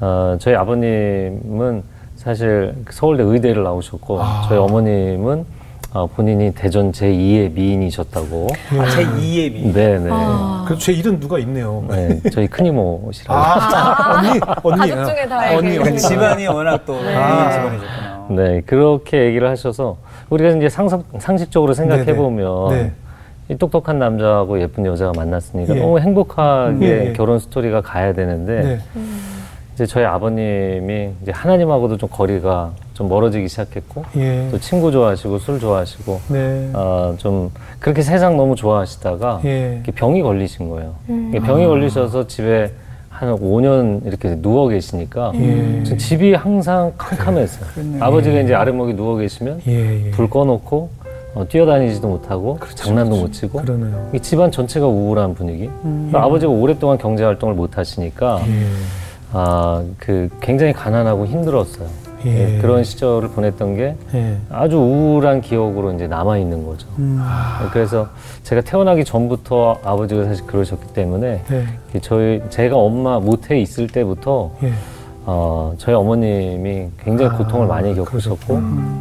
어, 0.00 0.36
저희 0.38 0.54
아버님은 0.56 1.82
사실 2.18 2.74
서울대 2.90 3.22
의대를 3.22 3.62
나오셨고 3.62 4.20
아. 4.20 4.46
저희 4.48 4.58
어머님은 4.58 5.46
어, 5.94 6.06
본인이 6.06 6.52
대전 6.52 6.92
제2의 6.92 7.52
미인이셨다고. 7.52 8.48
아, 8.78 8.90
제 8.90 9.06
2의 9.06 9.52
미. 9.52 9.72
네네. 9.72 10.10
아. 10.12 10.64
그래도 10.66 10.82
제 10.82 10.92
일은 10.92 11.18
누가 11.18 11.38
있네요. 11.38 11.82
네, 11.88 12.20
저희 12.30 12.46
큰이모시라고. 12.46 13.32
아, 13.40 14.18
언니, 14.18 14.40
언니. 14.62 14.90
가족 14.90 15.14
중에 15.14 15.26
다 15.26 15.38
언니, 15.56 15.68
알게 15.68 15.78
언니. 15.78 15.90
그 15.90 15.96
집안이 15.96 16.46
워낙 16.48 16.84
또 16.84 16.92
미인 16.94 17.16
아. 17.16 17.52
집안이셨구나. 17.52 18.26
네, 18.30 18.60
그렇게 18.66 19.24
얘기를 19.26 19.48
하셔서 19.48 19.96
우리가 20.28 20.50
이제 20.56 20.68
상상, 20.68 21.04
상식적으로 21.18 21.72
생각해 21.72 22.14
보면 22.16 22.68
네네. 22.68 22.82
네. 22.82 22.92
이 23.48 23.56
똑똑한 23.56 23.98
남자하고 23.98 24.60
예쁜 24.60 24.84
여자가 24.84 25.12
만났으니까 25.16 25.74
예. 25.74 25.80
너무 25.80 25.98
행복하게 26.00 26.86
예, 26.86 27.08
예. 27.08 27.12
결혼 27.14 27.38
스토리가 27.38 27.80
가야 27.80 28.12
되는데 28.12 28.62
네. 28.62 29.00
이제 29.78 29.86
저희 29.86 30.04
아버님이 30.04 31.10
이제 31.22 31.30
하나님하고도 31.30 31.98
좀 31.98 32.08
거리가 32.08 32.72
좀 32.94 33.08
멀어지기 33.08 33.46
시작했고 33.46 34.04
예. 34.16 34.48
또 34.50 34.58
친구 34.58 34.90
좋아하시고 34.90 35.38
술 35.38 35.60
좋아하시고 35.60 36.20
네. 36.30 36.70
어, 36.72 37.14
좀 37.16 37.52
그렇게 37.78 38.02
세상 38.02 38.36
너무 38.36 38.56
좋아하시다가 38.56 39.42
예. 39.44 39.74
이렇게 39.74 39.92
병이 39.92 40.20
걸리신 40.22 40.68
거예요. 40.68 40.96
이게 41.28 41.38
병이 41.38 41.64
걸리셔서 41.64 42.26
집에 42.26 42.72
한 43.08 43.36
5년 43.36 44.04
이렇게 44.04 44.34
누워 44.42 44.66
계시니까 44.66 45.30
예. 45.36 45.84
전 45.84 45.96
집이 45.96 46.34
항상 46.34 46.92
캄캄했어요. 46.98 47.70
그랬네. 47.74 47.98
아버지가 48.00 48.40
이제 48.40 48.54
아랫목에 48.56 48.96
누워 48.96 49.14
계시면 49.14 49.60
예. 49.68 50.06
예. 50.06 50.10
불 50.10 50.28
꺼놓고 50.28 50.90
어, 51.36 51.46
뛰어다니지도 51.48 52.08
못하고 52.08 52.58
장난도 52.74 53.14
못 53.14 53.32
치고 53.32 53.60
그러네요. 53.60 54.10
이 54.12 54.18
집안 54.18 54.50
전체가 54.50 54.88
우울한 54.88 55.34
분위기. 55.34 55.70
그러니까 55.82 56.24
아버지가 56.24 56.50
오랫동안 56.50 56.98
경제 56.98 57.22
활동을 57.22 57.54
못 57.54 57.78
하시니까 57.78 58.42
예. 58.44 58.66
아, 59.32 59.84
그 59.98 60.28
굉장히 60.40 60.72
가난하고 60.72 61.26
힘들었어요. 61.26 61.88
예. 62.26 62.56
예, 62.56 62.58
그런 62.58 62.82
시절을 62.82 63.28
보냈던 63.28 63.76
게 63.76 63.94
예. 64.14 64.36
아주 64.50 64.76
우울한 64.76 65.40
기억으로 65.40 65.92
이제 65.92 66.08
남아 66.08 66.38
있는 66.38 66.66
거죠. 66.66 66.88
음. 66.98 67.20
그래서 67.72 68.08
제가 68.42 68.62
태어나기 68.62 69.04
전부터 69.04 69.78
아버지가 69.84 70.24
사실 70.24 70.44
그러셨기 70.46 70.92
때문에 70.94 71.44
네. 71.46 71.64
이 71.94 72.00
저희 72.00 72.42
제가 72.50 72.76
엄마 72.76 73.20
모태에 73.20 73.60
있을 73.60 73.86
때부터 73.86 74.50
예. 74.64 74.72
어, 75.26 75.74
저희 75.78 75.94
어머님이 75.94 76.88
굉장히 77.04 77.30
아, 77.30 77.36
고통을 77.36 77.66
많이 77.66 77.94
겪으셨고 77.94 78.54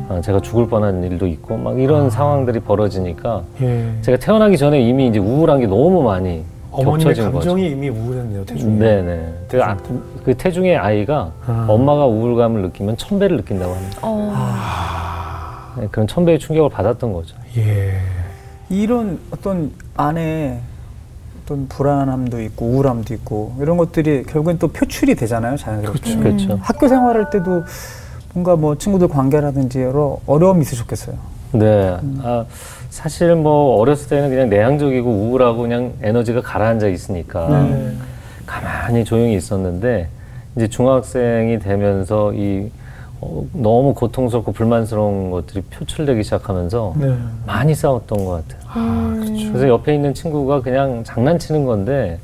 어, 0.10 0.22
제가 0.24 0.42
죽을 0.42 0.68
뻔한 0.68 1.02
일도 1.04 1.26
있고 1.26 1.58
막 1.58 1.80
이런 1.80 2.10
상황들이 2.10 2.60
벌어지니까 2.60 3.44
예. 3.62 3.94
제가 4.02 4.18
태어나기 4.20 4.58
전에 4.58 4.80
이미 4.82 5.08
이제 5.08 5.20
우울한 5.20 5.60
게 5.60 5.68
너무 5.68 6.04
많이 6.04 6.44
어머님의 6.78 7.16
겹쳐진 7.16 7.32
거죠. 7.32 7.50
감정이 7.50 7.72
이미 7.72 7.90
우울했네요. 7.90 8.46
태중이. 8.46 8.78
네네. 8.80 9.34
그, 9.50 9.64
아, 9.64 9.78
그 10.24 10.36
태중의 10.36 10.78
아이가 10.78 11.32
아. 11.46 11.66
엄마가 11.70 12.06
우울감을 12.06 12.62
느끼면 12.64 12.98
천 12.98 13.20
배를 13.20 13.38
느낀다고 13.38 13.74
합니다. 13.74 14.00
어, 14.04 15.74
네, 15.80 15.88
그런 15.92 16.08
천 16.08 16.26
배의 16.26 16.40
충격을 16.40 16.70
받았던 16.70 17.14
거죠. 17.14 17.36
예. 17.58 18.00
이런 18.70 19.20
어떤 19.32 19.72
안에 19.96 20.60
어떤 21.44 21.68
불안함도 21.70 22.42
있고 22.42 22.66
우울함도 22.66 23.14
있고 23.16 23.56
이런 23.62 23.78
것들이 23.78 24.24
결국엔 24.24 24.60
또 24.60 24.68
표출이 24.68 25.16
되잖아요 25.16 25.56
자연스럽게 25.56 26.18
그렇죠. 26.18 26.60
학교 26.62 26.90
생활할 26.90 27.30
때도 27.30 27.64
뭔가 28.34 28.58
뭐 28.58 28.78
친구들 28.78 29.08
관계라든지 29.08 29.82
여러 29.82 30.18
어려움이 30.26 30.62
있으셨겠어요 30.64 31.16
네. 31.54 31.98
아, 32.22 32.44
사실 32.98 33.36
뭐 33.36 33.80
어렸을 33.80 34.10
때는 34.10 34.30
그냥 34.30 34.50
내향적이고 34.50 35.08
우울하고 35.08 35.62
그냥 35.62 35.94
에너지가 36.02 36.42
가라앉아 36.42 36.88
있으니까 36.88 37.48
네. 37.48 37.94
가만히 38.48 39.06
조용히 39.06 39.36
있었는데 39.36 40.08
이제 40.56 40.68
중학생이 40.68 41.60
되면서 41.60 42.34
이 42.34 42.72
어, 43.22 43.46
너무 43.54 43.94
고통스럽고 43.94 44.52
불만스러운 44.52 45.30
것들이 45.30 45.62
표출되기 45.70 46.24
시작하면서 46.24 46.96
네. 46.98 47.16
많이 47.46 47.76
싸웠던 47.76 48.26
것 48.26 48.48
같아요. 48.48 48.62
아, 48.68 49.14
그렇죠. 49.14 49.48
그래서 49.50 49.68
옆에 49.68 49.94
있는 49.94 50.16
친구가 50.16 50.62
그냥 50.62 51.04
장난치는 51.04 51.66
건데 51.66 52.18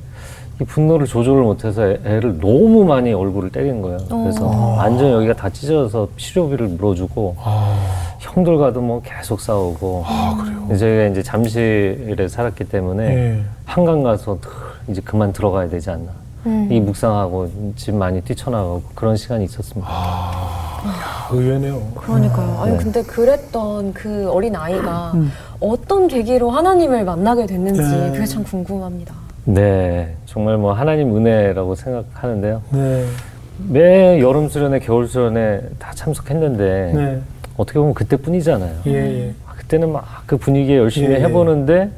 이 0.61 0.63
분노를 0.65 1.07
조절을 1.07 1.41
못해서 1.41 1.83
애- 1.87 1.99
애를 2.05 2.39
너무 2.39 2.85
많이 2.85 3.11
얼굴을 3.11 3.49
때린 3.49 3.81
거예요. 3.81 3.97
그래서 4.07 4.45
완전 4.77 5.11
여기가 5.11 5.33
다 5.33 5.49
찢어져서 5.49 6.09
치료비를 6.17 6.67
물어주고 6.67 7.35
아, 7.39 7.75
형들과도 8.19 8.79
뭐 8.81 9.01
계속 9.03 9.41
싸우고 9.41 10.03
아 10.05 10.45
저희가 10.77 11.05
이제 11.07 11.23
잠실에 11.23 12.27
살았기 12.27 12.65
때문에 12.65 13.03
예. 13.15 13.43
한강 13.65 14.03
가서 14.03 14.37
늘 14.39 14.49
이제 14.89 15.01
그만 15.03 15.33
들어가야 15.33 15.69
되지 15.69 15.89
않나. 15.89 16.11
음. 16.45 16.67
이 16.71 16.79
묵상하고 16.79 17.49
집 17.75 17.95
많이 17.95 18.21
뛰쳐나가고 18.21 18.83
그런 18.93 19.15
시간이 19.15 19.45
있었습니다. 19.45 19.87
아, 19.89 21.29
의외네요. 21.31 21.81
그러니까요. 21.95 22.59
아니 22.61 22.71
네. 22.73 22.77
근데 22.83 23.01
그랬던 23.01 23.93
그 23.93 24.29
어린 24.29 24.55
아이가 24.55 25.13
어떤 25.59 26.07
계기로 26.07 26.51
하나님을 26.51 27.05
만나게 27.05 27.45
됐는지 27.47 27.81
네. 27.81 28.11
그게 28.11 28.25
참 28.25 28.43
궁금합니다. 28.43 29.15
네, 29.45 30.15
정말 30.25 30.57
뭐 30.57 30.73
하나님 30.73 31.15
은혜라고 31.15 31.75
생각하는데요. 31.75 32.61
네. 32.71 33.05
매 33.69 34.19
여름 34.19 34.47
수련회, 34.49 34.79
겨울 34.79 35.07
수련회 35.07 35.61
다 35.79 35.91
참석했는데 35.93 36.91
네. 36.95 37.21
어떻게 37.57 37.77
보면 37.79 37.93
그때뿐이잖아요. 37.93 38.73
예, 38.87 38.91
예. 38.93 39.33
아, 39.45 39.53
그때는 39.53 39.91
막 39.91 40.23
그 40.25 40.37
분위기에 40.37 40.77
열심히 40.77 41.09
예, 41.09 41.15
예. 41.15 41.19
해보는데 41.21 41.89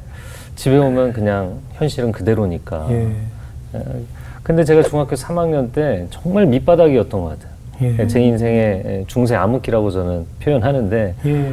집에 0.56 0.76
오면 0.76 1.12
그냥 1.12 1.58
현실은 1.74 2.12
그대로니까. 2.12 2.86
예. 2.90 2.96
에, 3.74 3.80
근데 4.42 4.64
제가 4.64 4.82
중학교 4.82 5.14
3학년 5.16 5.72
때 5.72 6.06
정말 6.10 6.46
밑바닥이었던 6.46 7.20
것 7.20 7.28
같아요. 7.30 7.52
예. 7.98 8.06
제 8.06 8.20
인생의 8.20 9.04
중세 9.06 9.34
암흑기라고 9.36 9.90
저는 9.90 10.26
표현하는데 10.40 11.14
예. 11.24 11.52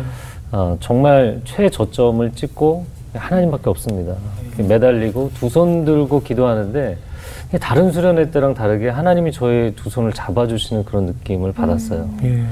어, 0.51 0.77
정말 0.79 1.39
최저점을 1.45 2.31
찍고 2.33 2.85
하나님밖에 3.13 3.69
없습니다. 3.69 4.15
매달리고 4.57 5.31
두 5.35 5.49
손 5.49 5.85
들고 5.85 6.21
기도하는데 6.23 6.97
다른 7.59 7.91
수련회 7.91 8.31
때랑 8.31 8.53
다르게 8.55 8.89
하나님이 8.89 9.31
저의 9.31 9.75
두 9.75 9.89
손을 9.89 10.11
잡아주시는 10.13 10.85
그런 10.85 11.05
느낌을 11.05 11.51
받았어요. 11.53 12.09
예. 12.23 12.43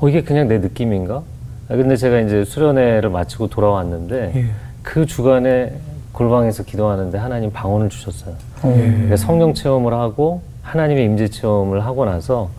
어, 0.00 0.08
이게 0.08 0.22
그냥 0.22 0.48
내 0.48 0.58
느낌인가? 0.58 1.22
아, 1.68 1.76
근데 1.76 1.96
제가 1.96 2.20
이제 2.20 2.44
수련회를 2.44 3.08
마치고 3.08 3.48
돌아왔는데 3.48 4.32
예. 4.34 4.46
그 4.82 5.06
주간에 5.06 5.72
골방에서 6.12 6.64
기도하는데 6.64 7.16
하나님 7.16 7.50
방언을 7.50 7.88
주셨어요. 7.88 8.34
예. 8.66 8.70
그러니까 8.74 9.16
성령 9.16 9.54
체험을 9.54 9.94
하고 9.94 10.42
하나님의 10.62 11.04
임재 11.06 11.28
체험을 11.28 11.84
하고 11.86 12.04
나서 12.04 12.50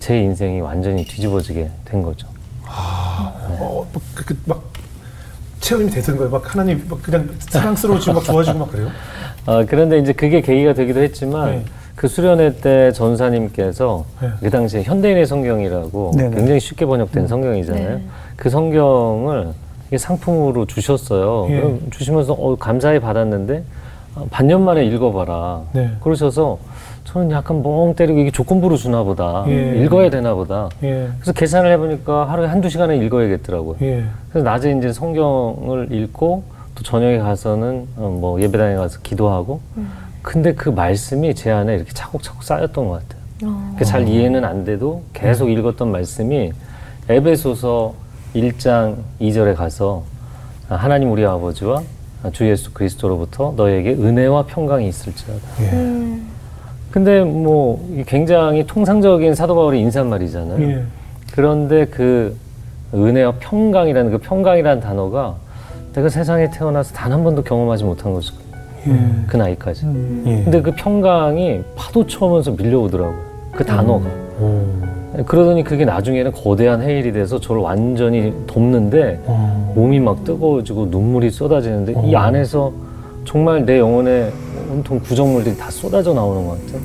제 0.00 0.18
인생이 0.18 0.60
완전히 0.62 1.04
뒤집어지게 1.04 1.68
된 1.84 2.02
거죠. 2.02 2.26
어, 2.66 3.86
막, 3.92 4.02
그, 4.14 4.24
그, 4.24 4.38
막 4.46 4.62
체험이 5.68 5.90
되던 5.90 6.16
거예요. 6.16 6.30
막 6.30 6.54
하나님 6.54 6.82
막 6.88 7.02
그냥 7.02 7.28
사랑스러워지고 7.40 8.14
막 8.14 8.24
좋아지고 8.24 8.58
막 8.58 8.70
그래요. 8.70 8.88
어, 9.44 9.64
그런데 9.66 9.98
이제 9.98 10.14
그게 10.14 10.40
계기가 10.40 10.72
되기도 10.72 11.00
했지만 11.00 11.50
네. 11.50 11.64
그 11.94 12.08
수련회 12.08 12.56
때 12.62 12.90
전사님께서 12.92 14.04
네. 14.22 14.30
그 14.40 14.48
당시에 14.48 14.82
현대인의 14.82 15.26
성경이라고 15.26 16.12
네네. 16.16 16.36
굉장히 16.36 16.60
쉽게 16.60 16.86
번역된 16.86 17.26
성경이잖아요. 17.26 17.96
네. 17.96 18.02
그 18.36 18.48
성경을 18.48 19.52
상품으로 19.94 20.64
주셨어요. 20.64 21.48
예. 21.50 21.56
그럼 21.60 21.80
주시면서 21.90 22.32
어, 22.32 22.56
감사히 22.56 22.98
받았는데 22.98 23.62
어, 24.14 24.26
반년 24.30 24.64
만에 24.64 24.86
읽어봐라. 24.86 25.62
네. 25.72 25.90
그러셔서 26.02 26.58
저는 27.08 27.30
약간 27.30 27.62
멍 27.62 27.94
때리고 27.94 28.18
이게 28.18 28.30
조건부로 28.30 28.76
주나 28.76 29.02
보다. 29.02 29.44
예. 29.48 29.82
읽어야 29.82 30.10
되나 30.10 30.34
보다. 30.34 30.68
예. 30.82 31.08
그래서 31.18 31.32
계산을 31.32 31.72
해보니까 31.72 32.28
하루에 32.30 32.46
한두 32.46 32.68
시간은 32.68 33.02
읽어야겠더라고요. 33.02 33.76
예. 33.80 34.04
그래서 34.30 34.44
낮에 34.44 34.76
이제 34.76 34.92
성경을 34.92 35.90
읽고 35.90 36.44
또 36.74 36.82
저녁에 36.82 37.16
가서는 37.18 37.88
어, 37.96 38.18
뭐 38.20 38.40
예배당에 38.42 38.74
가서 38.74 39.00
기도하고 39.02 39.60
근데 40.20 40.52
그 40.52 40.68
말씀이 40.68 41.34
제 41.34 41.50
안에 41.50 41.76
이렇게 41.76 41.92
차곡차곡 41.94 42.42
쌓였던 42.42 42.88
것 42.88 43.00
같아요. 43.00 43.22
그러니까 43.38 43.84
잘 43.86 44.06
이해는 44.06 44.44
안 44.44 44.64
돼도 44.64 45.02
계속 45.14 45.48
읽었던 45.48 45.90
말씀이 45.90 46.52
에베소서 47.08 47.94
1장 48.34 48.96
2절에 49.22 49.56
가서 49.56 50.02
아, 50.68 50.74
하나님 50.74 51.10
우리 51.10 51.24
아버지와 51.24 51.80
주 52.32 52.46
예수 52.50 52.74
그리스도로부터 52.74 53.54
너에게 53.56 53.92
은혜와 53.92 54.44
평강이 54.44 54.86
있을지어다. 54.86 55.40
예. 55.62 56.37
근데 56.90 57.22
뭐 57.22 57.78
굉장히 58.06 58.66
통상적인 58.66 59.34
사도 59.34 59.54
바울의 59.54 59.80
인사말이잖아요. 59.80 60.62
예. 60.62 60.82
그런데 61.32 61.84
그 61.86 62.36
은혜와 62.94 63.34
평강이라는 63.40 64.10
그 64.12 64.18
평강이라는 64.18 64.80
단어가 64.82 65.34
내가 65.94 66.08
세상에 66.08 66.50
태어나서 66.50 66.94
단 66.94 67.12
한 67.12 67.22
번도 67.24 67.42
경험하지 67.42 67.84
못한 67.84 68.14
것이거든요. 68.14 68.48
예. 68.88 68.98
그 69.26 69.36
나이까지. 69.36 69.86
예. 70.26 70.42
근데 70.44 70.62
그 70.62 70.70
평강이 70.72 71.60
파도처 71.76 72.24
오면서 72.26 72.52
밀려오더라고요. 72.52 73.18
그 73.52 73.64
단어가. 73.64 74.06
오. 74.40 74.64
그러더니 75.26 75.64
그게 75.64 75.84
나중에는 75.84 76.32
거대한 76.32 76.80
해일이 76.82 77.12
돼서 77.12 77.40
저를 77.40 77.60
완전히 77.60 78.32
덮는데 78.46 79.20
어. 79.26 79.72
몸이 79.74 79.98
막 80.00 80.22
뜨거워지고 80.24 80.86
눈물이 80.90 81.30
쏟아지는데 81.30 81.94
이 82.06 82.14
어. 82.14 82.18
안에서 82.18 82.72
정말 83.24 83.66
내 83.66 83.78
영혼의 83.78 84.30
온통 84.70 85.00
구정물들이 85.00 85.56
다 85.56 85.70
쏟아져 85.70 86.12
나오는 86.12 86.46
것 86.46 86.60
같아요. 86.66 86.80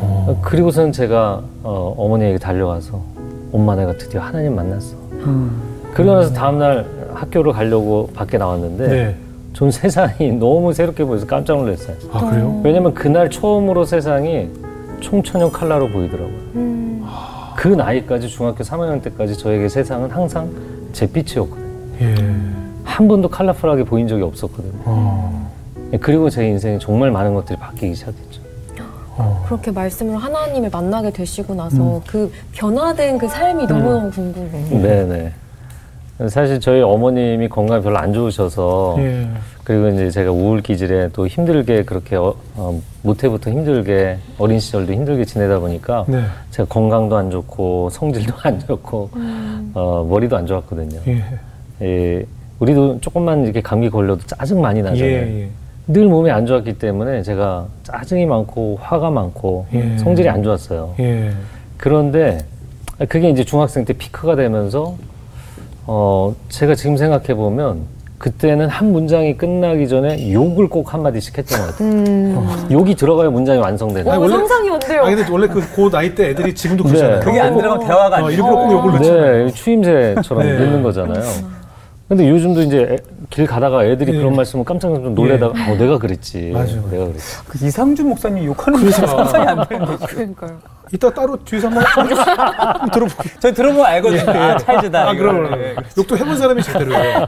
어. 0.00 0.38
그리고서는 0.42 0.92
제가 0.92 1.42
어, 1.62 1.94
어머니에게 1.96 2.38
달려가서 2.38 3.00
엄마 3.52 3.74
내가 3.76 3.96
드디어 3.96 4.20
하나님 4.20 4.54
만났어. 4.54 4.96
음. 5.12 5.60
그러고 5.92 6.14
나서 6.14 6.32
다음날 6.32 6.86
학교를 7.14 7.52
가려고 7.52 8.10
밖에 8.14 8.36
나왔는데 8.36 8.88
네. 8.88 9.16
전 9.52 9.70
세상이 9.70 10.32
너무 10.38 10.72
새롭게 10.72 11.04
보여서 11.04 11.26
깜짝 11.26 11.58
놀랐어요. 11.58 11.96
아 12.12 12.30
그래요? 12.30 12.60
왜냐면 12.64 12.92
그날 12.94 13.30
처음으로 13.30 13.84
세상이 13.84 14.48
총천연 15.00 15.52
칼라로 15.52 15.88
보이더라고요. 15.88 16.36
음. 16.56 17.04
그 17.56 17.68
나이까지 17.68 18.28
중학교 18.28 18.64
3학년 18.64 19.00
때까지 19.02 19.38
저에게 19.38 19.68
세상은 19.68 20.10
항상 20.10 20.50
잿빛이었거든요. 20.92 21.64
예. 22.00 22.14
한 22.82 23.08
번도 23.08 23.28
컬러풀하게 23.28 23.84
보인 23.84 24.08
적이 24.08 24.22
없었거든요. 24.22 24.72
어. 24.84 25.33
그리고 26.00 26.30
제 26.30 26.46
인생에 26.46 26.78
정말 26.78 27.10
많은 27.10 27.34
것들이 27.34 27.58
바뀌기 27.58 27.94
시작했죠. 27.94 28.42
그렇게 29.46 29.70
말씀을 29.70 30.16
하나님을 30.16 30.70
만나게 30.70 31.10
되시고 31.10 31.54
나서 31.54 32.02
그 32.06 32.32
변화된 32.52 33.18
그 33.18 33.28
삶이 33.28 33.66
너무너무 33.66 34.10
궁금해요. 34.10 34.82
네네. 34.82 35.32
사실 36.28 36.60
저희 36.60 36.80
어머님이 36.80 37.48
건강이 37.48 37.82
별로 37.82 37.98
안 37.98 38.12
좋으셔서 38.12 38.96
예. 38.98 39.28
그리고 39.64 39.88
이제 39.88 40.10
제가 40.10 40.30
우울 40.30 40.62
기질에 40.62 41.08
또 41.12 41.26
힘들게 41.26 41.84
그렇게 41.84 42.14
어, 42.14 42.34
어, 42.54 42.80
모태부터 43.02 43.50
힘들게 43.50 44.18
어린 44.38 44.60
시절도 44.60 44.92
힘들게 44.92 45.24
지내다 45.24 45.58
보니까 45.58 46.04
네. 46.06 46.22
제가 46.50 46.68
건강도 46.68 47.16
안 47.16 47.30
좋고 47.30 47.90
성질도 47.90 48.32
안 48.42 48.60
좋고 48.60 49.10
어, 49.74 50.06
머리도 50.08 50.36
안 50.36 50.46
좋았거든요. 50.46 51.00
예. 51.08 51.24
예, 51.82 52.26
우리도 52.60 53.00
조금만 53.00 53.42
이렇게 53.42 53.60
감기 53.60 53.90
걸려도 53.90 54.24
짜증 54.26 54.60
많이 54.60 54.82
나잖아요. 54.82 55.12
예. 55.12 55.48
예. 55.88 55.92
늘 55.92 56.06
몸이 56.06 56.30
안 56.30 56.46
좋았기 56.46 56.78
때문에 56.78 57.22
제가 57.22 57.66
짜증이 57.82 58.26
많고 58.26 58.78
화가 58.80 59.10
많고 59.10 59.66
예. 59.74 59.98
성질이 59.98 60.28
안 60.28 60.42
좋았어요. 60.42 60.94
예. 61.00 61.32
그런데 61.76 62.38
그게 63.08 63.28
이제 63.30 63.44
중학생 63.44 63.84
때 63.84 63.92
피크가 63.92 64.36
되면서 64.36 64.94
어 65.86 66.34
제가 66.48 66.74
지금 66.74 66.96
생각해 66.96 67.34
보면 67.34 67.92
그때는 68.16 68.68
한 68.68 68.92
문장이 68.92 69.36
끝나기 69.36 69.86
전에 69.86 70.32
욕을 70.32 70.68
꼭 70.68 70.94
한마디씩 70.94 71.36
했던 71.36 71.60
것 71.60 71.66
같아요. 71.72 71.88
음. 71.90 72.68
욕이 72.70 72.94
들어가야 72.94 73.28
문장이 73.28 73.58
완성되는 73.58 74.10
아니, 74.10 74.16
어, 74.18 74.22
원래- 74.22 74.36
상상이 74.36 74.70
안 74.70 74.78
돼요. 74.78 75.02
아 75.02 75.10
근데 75.10 75.30
원래 75.30 75.46
그, 75.48 75.60
그 75.74 75.90
나이 75.90 76.14
때 76.14 76.30
애들이 76.30 76.54
지금도 76.54 76.84
그러잖아요. 76.84 77.18
네. 77.18 77.24
그게 77.24 77.40
안 77.40 77.54
들어가면 77.54 77.86
대화가 77.86 78.16
안 78.16 78.22
어, 78.24 78.28
돼. 78.28 78.34
일부러 78.34 78.54
꼭 78.56 78.72
욕을 78.72 78.92
넣잖아요. 78.92 79.44
네, 79.46 79.52
추임새처럼 79.52 80.42
네. 80.46 80.58
넣는 80.58 80.82
거잖아요. 80.82 81.22
근데 82.08 82.28
요즘도 82.28 82.62
이제 82.62 82.78
애- 82.90 82.96
길 83.30 83.46
가다가 83.46 83.84
애들이 83.84 84.12
예. 84.14 84.18
그런 84.18 84.36
말씀을 84.36 84.64
깜짝 84.64 84.88
좀 84.94 85.14
놀래다가 85.14 85.52
어, 85.72 85.74
내가 85.76 85.98
그랬지. 85.98 86.50
맞아요. 86.52 86.86
내가 86.90 87.06
그랬지. 87.06 87.36
그 87.48 87.66
이상준 87.66 88.08
목사님 88.10 88.44
욕하는 88.44 88.78
게 88.78 88.84
그래서- 88.86 89.06
상상이 89.06 89.46
안 89.46 89.66
되는데. 89.66 89.96
그러니까요. 90.06 90.58
이따 90.92 91.10
따로 91.12 91.36
뒤에서 91.44 91.68
한번 91.72 91.82
들어볼게요. 92.92 93.32
저희 93.40 93.54
들어보면 93.54 93.86
알거든요. 93.86 94.30
아, 94.30 94.56
찰즈다. 94.58 95.08
아. 95.08 95.14
그럼 95.14 95.50
네. 95.58 95.74
욕도 95.96 96.16
해본 96.16 96.36
사람이 96.36 96.62
제대로 96.62 96.94
해요. 96.94 97.26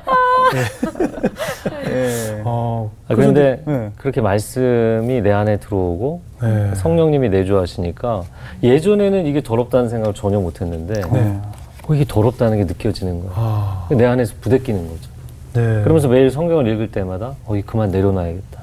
예. 1.89 2.43
어, 2.45 2.91
아, 3.09 3.15
그런데 3.15 3.63
네. 3.67 3.91
그렇게 3.97 4.21
말씀이 4.21 5.21
내 5.23 5.33
안에 5.33 5.57
들어오고 5.57 6.21
네. 6.43 6.75
성령님이 6.75 7.31
내주하시니까 7.31 8.23
예전에는 8.63 9.27
이게 9.27 9.43
더럽다는 9.43 9.89
생각을 9.89 10.15
전혀 10.15 10.39
못 10.39 10.61
했는데 10.61 11.01
네. 11.11 11.41
어, 11.89 11.95
이게 11.95 12.05
더럽다는 12.07 12.59
게 12.59 12.65
느껴지는 12.65 13.21
거예요. 13.21 13.33
아, 13.35 13.87
내 13.91 14.05
안에서 14.05 14.35
부대끼는 14.41 14.89
거죠. 14.89 15.11
네. 15.55 15.83
그러면서 15.83 16.09
매일 16.09 16.31
성경을 16.31 16.67
읽을 16.69 16.91
때마다 16.91 17.35
어, 17.47 17.57
이 17.57 17.63
그만 17.63 17.91
내려놔야겠다. 17.91 18.61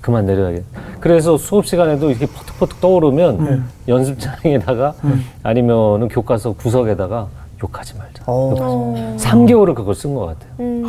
그만 0.00 0.26
내려야겠다. 0.26 0.66
그래서 1.00 1.38
수업 1.38 1.64
시간에도 1.66 2.10
이렇게 2.10 2.26
퍼뜩퍼뜩 2.26 2.80
떠오르면 2.80 3.64
연습장에다가 3.88 4.94
아니면은 5.42 6.08
교과서 6.08 6.52
구석에다가 6.52 7.28
욕하지 7.62 7.96
말자. 7.96 8.24
어. 8.26 9.16
3개월을 9.18 9.74
그걸 9.74 9.94
쓴 9.94 10.14
것 10.14 10.26
같아요. 10.26 10.50
음. 10.60 10.84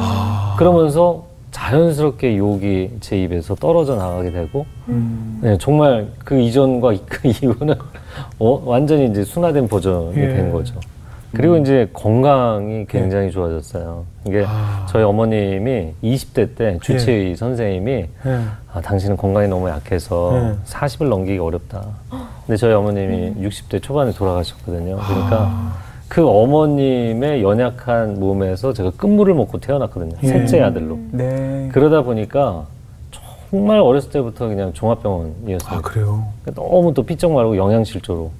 그러면서 0.57 1.23
자연스럽게 1.51 2.35
욕이 2.37 2.89
제 2.99 3.17
입에서 3.21 3.55
떨어져 3.55 3.95
나가게 3.95 4.31
되고 4.31 4.65
음. 4.89 5.39
네, 5.41 5.57
정말 5.57 6.09
그 6.25 6.37
이전과 6.37 6.91
이- 6.93 7.01
그 7.05 7.29
이후는 7.29 7.75
어, 8.39 8.61
완전히 8.65 9.05
이제 9.05 9.23
순화된 9.23 9.69
버전이 9.69 10.17
예. 10.17 10.27
된 10.27 10.51
거죠. 10.51 10.73
그리고 11.35 11.57
이제 11.57 11.89
건강이 11.93 12.85
굉장히 12.87 13.29
좋아졌어요. 13.29 14.05
이게 14.25 14.45
아. 14.47 14.85
저희 14.89 15.03
어머님이 15.03 15.93
20대 16.03 16.55
때 16.55 16.79
주치의 16.81 17.35
선생님이 17.35 17.91
네. 18.23 18.39
아, 18.73 18.81
당신은 18.81 19.17
건강이 19.17 19.47
너무 19.47 19.69
약해서 19.69 20.31
네. 20.33 20.55
40을 20.65 21.09
넘기기 21.09 21.37
어렵다. 21.37 21.83
근데 22.45 22.57
저희 22.57 22.73
어머님이 22.73 23.35
60대 23.47 23.81
초반에 23.81 24.11
돌아가셨거든요. 24.11 24.97
그러니까 24.97 25.37
아. 25.51 25.77
그 26.07 26.25
어머님의 26.25 27.43
연약한 27.43 28.19
몸에서 28.19 28.71
제가 28.71 28.91
끝물을 28.91 29.33
먹고 29.33 29.59
태어났거든요. 29.59 30.15
예. 30.23 30.27
셋째 30.27 30.61
아들로. 30.61 30.97
네. 31.11 31.69
그러다 31.73 32.03
보니까 32.03 32.65
정말 33.49 33.79
어렸을 33.79 34.11
때부터 34.11 34.47
그냥 34.47 34.71
종합병원이었어요. 34.73 35.77
아 35.77 35.81
그래요. 35.81 36.25
너무 36.53 36.93
또 36.93 37.03
삐쩍 37.03 37.31
마르고 37.31 37.57
영양실조로. 37.57 38.31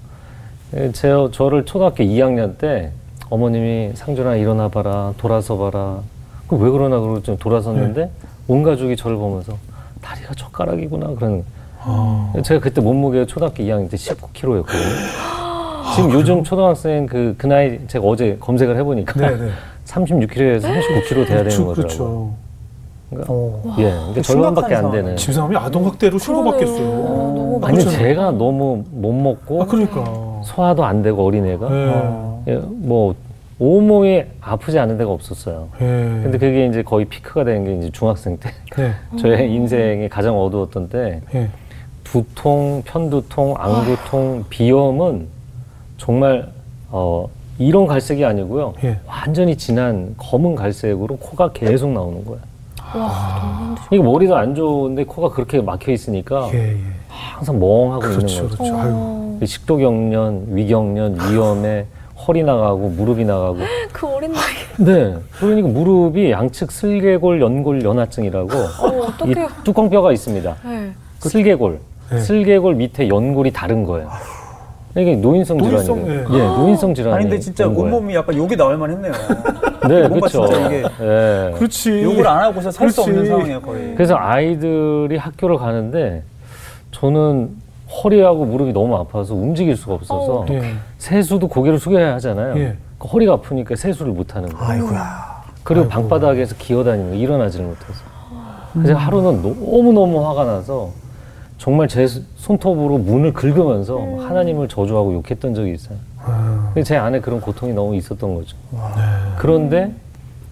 예, 0.75 0.91
제, 0.91 1.09
저를 1.31 1.65
초등학교 1.65 2.03
2학년 2.03 2.57
때 2.57 2.91
어머님이 3.29 3.91
상준아 3.95 4.35
일어나 4.35 4.67
봐라 4.69 5.13
돌아서 5.17 5.57
봐라. 5.57 5.99
그 6.47 6.55
왜 6.57 6.69
그러나 6.69 6.99
그러고 6.99 7.23
좀 7.23 7.37
돌아섰는데 7.37 8.01
네. 8.01 8.11
온 8.47 8.61
가족이 8.61 8.95
저를 8.95 9.17
보면서 9.17 9.57
다리가 10.01 10.33
젓가락이구나 10.35 11.15
거예요. 11.15 11.43
아, 11.81 12.31
제가 12.43 12.59
그때 12.59 12.81
몸무게가 12.81 13.25
초등학교 13.25 13.63
2학년 13.63 13.89
때 13.89 13.97
19kg였거든요. 13.97 15.95
지금 15.95 16.11
요즘 16.11 16.43
초등학생 16.43 17.05
그, 17.07 17.33
그 17.37 17.47
나이 17.47 17.79
제가 17.87 18.05
어제 18.05 18.37
검색을 18.39 18.75
해보니까 18.77 19.13
네네. 19.13 19.51
36kg에서 19.85 20.61
39kg 20.63 21.27
돼야 21.27 21.43
되는. 21.43 21.73
그렇죠. 21.73 22.33
그러니까 23.09 23.33
어. 23.33 23.75
예, 23.79 23.91
근데 24.05 24.21
절반밖에 24.21 24.75
안 24.75 24.91
되는. 24.91 25.15
집사람이 25.15 25.55
아동 25.57 25.85
학대로 25.87 26.17
신고받겠어요. 26.19 26.77
너무 26.79 27.59
아니 27.63 27.77
그렇잖아요. 27.77 27.97
제가 28.07 28.31
너무 28.31 28.83
못 28.91 29.13
먹고 29.13 29.63
아 29.63 29.65
그러니까. 29.65 30.03
소화도 30.45 30.85
안 30.85 31.01
되고 31.01 31.25
어린애가 31.25 31.69
네. 31.69 31.91
어. 31.93 32.43
예, 32.47 32.55
뭐 32.57 33.15
온몸이 33.57 34.23
아프지 34.41 34.77
않은 34.79 34.97
데가 34.97 35.11
없었어요. 35.11 35.69
예. 35.81 35.85
근데 36.23 36.37
그게 36.37 36.65
이제 36.67 36.83
거의 36.83 37.05
피크가 37.05 37.43
된 37.45 37.65
게 37.65 37.75
이제 37.77 37.89
중학생 37.91 38.37
때 38.37 38.49
네. 38.77 38.91
저의 39.19 39.51
인생이 39.51 40.09
가장 40.09 40.37
어두웠던 40.39 40.89
때 40.89 41.21
예. 41.33 41.49
두통, 42.03 42.83
편두통, 42.85 43.55
안구통, 43.57 44.45
비염은 44.49 45.27
정말 45.97 46.49
어, 46.91 47.27
이런 47.57 47.87
갈색이 47.87 48.23
아니고요. 48.23 48.73
예. 48.83 48.99
완전히 49.07 49.55
진한 49.55 50.13
검은 50.17 50.55
갈색으로 50.55 51.17
코가 51.17 51.51
계속 51.53 51.89
나오는 51.91 52.23
거예요. 52.25 52.39
와, 52.93 53.39
너무 53.41 53.65
힘드죠. 53.69 53.87
이게 53.91 54.03
머리도 54.03 54.35
안 54.35 54.53
좋은데 54.53 55.05
코가 55.05 55.29
그렇게 55.29 55.61
막혀 55.61 55.91
있으니까 55.93 56.49
예. 56.53 56.73
예. 56.73 56.77
항상 57.15 57.59
멍하고 57.59 57.99
그렇죠, 57.99 58.19
있는 58.43 58.49
거죠. 58.49 58.63
그렇죠. 58.63 58.77
아유. 58.77 58.91
어, 58.93 59.39
식도경련, 59.45 60.45
위경련, 60.49 61.17
위염에 61.29 61.85
허리 62.27 62.43
나가고 62.43 62.89
무릎이 62.89 63.25
나가고. 63.25 63.57
그 63.91 64.07
어린 64.07 64.31
나이. 64.33 64.85
네. 64.85 65.15
그러니까 65.39 65.67
무릎이 65.67 66.31
양측 66.31 66.71
슬개골 66.71 67.41
연골 67.41 67.83
연화증이라고 67.83 68.49
어, 68.53 68.87
이 68.93 68.99
어떡해요. 69.07 69.47
뚜껑뼈가 69.63 70.11
있습니다. 70.11 70.55
네. 70.63 70.91
슬개골. 71.19 71.79
네. 72.11 72.19
슬개골 72.19 72.75
밑에 72.75 73.09
연골이 73.09 73.51
다른 73.51 73.83
거예요. 73.83 74.09
이게 74.97 75.13
노인성 75.15 75.57
노인성, 75.57 76.05
질환이에요. 76.05 76.27
예. 76.31 76.35
예, 76.35 76.43
노인성 76.47 76.93
질환이. 76.93 77.15
아니 77.15 77.23
근데 77.25 77.37
진짜 77.39 77.67
온. 77.67 77.75
온몸이 77.75 78.15
약간 78.15 78.33
욕이 78.37 78.55
나올 78.55 78.77
만했네요. 78.77 79.11
네, 79.89 80.07
그렇죠. 80.07 80.47
진짜 80.47 80.67
이게 80.67 80.83
예. 81.01 81.51
그렇지. 81.57 82.01
욕을 82.03 82.25
안 82.25 82.39
하고서 82.43 82.71
살 82.71 82.89
수. 82.89 83.01
없는 83.01 83.25
상황이에요 83.25 83.61
거의. 83.61 83.93
그래서 83.95 84.15
아이들이 84.17 85.17
학교를 85.17 85.57
가는데 85.57 86.23
저는 87.05 87.49
허리하고 88.03 88.45
무릎이 88.45 88.73
너무 88.73 88.95
아파서 88.95 89.35
움직일 89.35 89.75
수가 89.75 89.93
없어서 89.95 90.39
어. 90.39 90.45
예. 90.49 90.73
세수도 90.97 91.47
고개를 91.47 91.77
숙여야 91.79 92.15
하잖아요. 92.15 92.57
예. 92.57 92.75
그 92.97 93.07
허리가 93.07 93.33
아프니까 93.33 93.75
세수를 93.75 94.11
못 94.11 94.35
하는 94.35 94.49
거예요. 94.49 94.67
아이고야. 94.71 95.43
그리고 95.63 95.81
아이고. 95.83 95.89
방바닥에서 95.93 96.55
기어다니는 96.57 97.11
거 97.11 97.15
일어나지를 97.15 97.65
못해서. 97.65 97.93
그래서 98.73 98.95
하루는 98.95 99.41
너무너무 99.41 100.27
화가 100.27 100.45
나서 100.45 100.89
정말 101.57 101.87
제 101.87 102.07
손톱으로 102.07 102.97
문을 102.97 103.33
긁으면서 103.33 103.99
하나님을 104.27 104.67
저주하고 104.67 105.13
욕했던 105.13 105.53
적이 105.53 105.73
있어요. 105.73 105.97
아, 106.25 106.71
근데 106.73 106.83
제 106.83 106.97
안에 106.97 107.21
그런 107.21 107.39
고통이 107.39 107.73
너무 107.73 107.95
있었던 107.95 108.35
거죠. 108.35 108.57
네. 108.71 108.79
그런데 109.37 109.93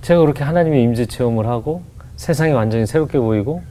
제가 0.04 0.22
그렇게 0.22 0.44
하나님의 0.44 0.84
임재 0.84 1.08
체험을 1.08 1.48
하고 1.48 1.82
세상이 2.16 2.54
완전히 2.54 2.86
새롭게 2.86 3.20
보이고 3.20 3.62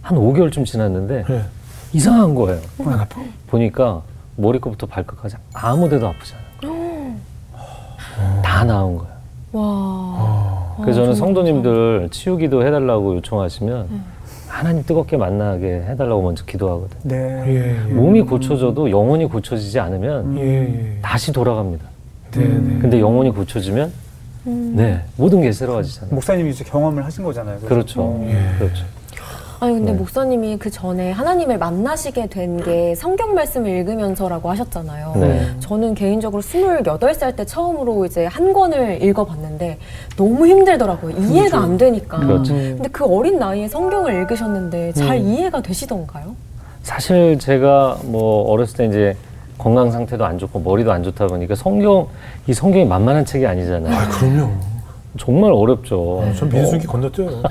한 0.00 0.16
5개월쯤 0.16 0.64
지났는데 0.64 1.24
예. 1.28 1.40
이상한 1.92 2.34
거예요. 2.34 2.60
안 2.86 3.00
아파? 3.00 3.20
보니까 3.48 4.02
머리끝부터 4.36 4.86
발끝까지 4.86 5.36
아무 5.52 5.88
데도 5.88 6.08
아프지 6.08 6.34
않아요. 6.62 7.14
다 8.42 8.64
나은 8.64 8.96
거예요. 8.98 9.10
와. 9.52 9.62
아, 9.64 10.76
그래서 10.82 11.00
저는 11.00 11.14
정말 11.14 11.34
성도님들 11.34 12.08
치유기도 12.10 12.64
해달라고 12.64 13.16
요청하시면 13.16 13.88
하나님 14.48 14.84
뜨겁게 14.84 15.16
만나게 15.16 15.84
해달라고 15.88 16.22
먼저 16.22 16.44
기도하거든요. 16.44 17.00
네. 17.04 17.44
예. 17.46 17.88
예. 17.88 17.92
몸이 17.92 18.22
고쳐져도 18.22 18.90
영혼이 18.90 19.26
고쳐지지 19.26 19.78
않으면 19.80 20.38
예. 20.38 20.42
예. 20.42 20.98
다시 21.02 21.32
돌아갑니다. 21.32 21.84
네. 22.32 22.40
네. 22.46 22.78
근데 22.80 23.00
영혼이 23.00 23.30
고쳐지면 23.30 23.92
네 24.44 25.02
모든 25.16 25.40
게 25.40 25.52
새로워지잖아요. 25.52 26.14
목사님이 26.14 26.50
이제 26.50 26.64
경험을 26.64 27.04
하신 27.04 27.24
거잖아요. 27.24 27.56
그래서. 27.56 27.68
그렇죠. 27.68 28.02
어. 28.02 28.26
예. 28.28 28.58
그렇죠. 28.58 28.84
아니 29.60 29.74
근데 29.74 29.92
네. 29.92 29.98
목사님이 29.98 30.56
그 30.58 30.70
전에 30.70 31.12
하나님을 31.12 31.58
만나시게 31.58 32.26
된 32.28 32.60
게 32.64 32.94
성경 32.94 33.34
말씀을 33.34 33.70
읽으면서라고 33.70 34.50
하셨잖아요. 34.50 35.12
네. 35.16 35.46
저는 35.60 35.94
개인적으로 35.94 36.42
28살 36.42 37.36
때 37.36 37.44
처음으로 37.44 38.04
이제 38.06 38.26
한 38.26 38.52
권을 38.52 39.02
읽어봤는데 39.02 39.78
너무 40.16 40.46
힘들더라고요. 40.46 41.16
이해가 41.18 41.58
안 41.58 41.76
되니까. 41.78 42.18
그렇죠. 42.18 42.54
근데 42.54 42.88
그 42.88 43.04
어린 43.04 43.38
나이에 43.38 43.68
성경을 43.68 44.14
읽으셨는데 44.22 44.92
잘 44.94 45.18
음. 45.18 45.22
이해가 45.28 45.60
되시던가요? 45.62 46.34
사실 46.82 47.38
제가 47.38 47.98
뭐 48.04 48.50
어렸을 48.50 48.76
때 48.78 48.86
이제 48.86 49.16
건강 49.58 49.90
상태도 49.90 50.24
안 50.24 50.38
좋고 50.38 50.60
머리도 50.60 50.90
안 50.90 51.02
좋다 51.02 51.26
보니까 51.26 51.54
성경 51.54 52.08
이 52.46 52.54
성경이 52.54 52.86
만만한 52.86 53.24
책이 53.26 53.46
아니잖아요. 53.46 53.94
아, 53.94 54.08
그럼요. 54.08 54.50
정말 55.18 55.52
어렵죠. 55.52 56.24
전 56.36 56.48
민수기 56.48 56.86
건너뛰어요. 56.86 57.42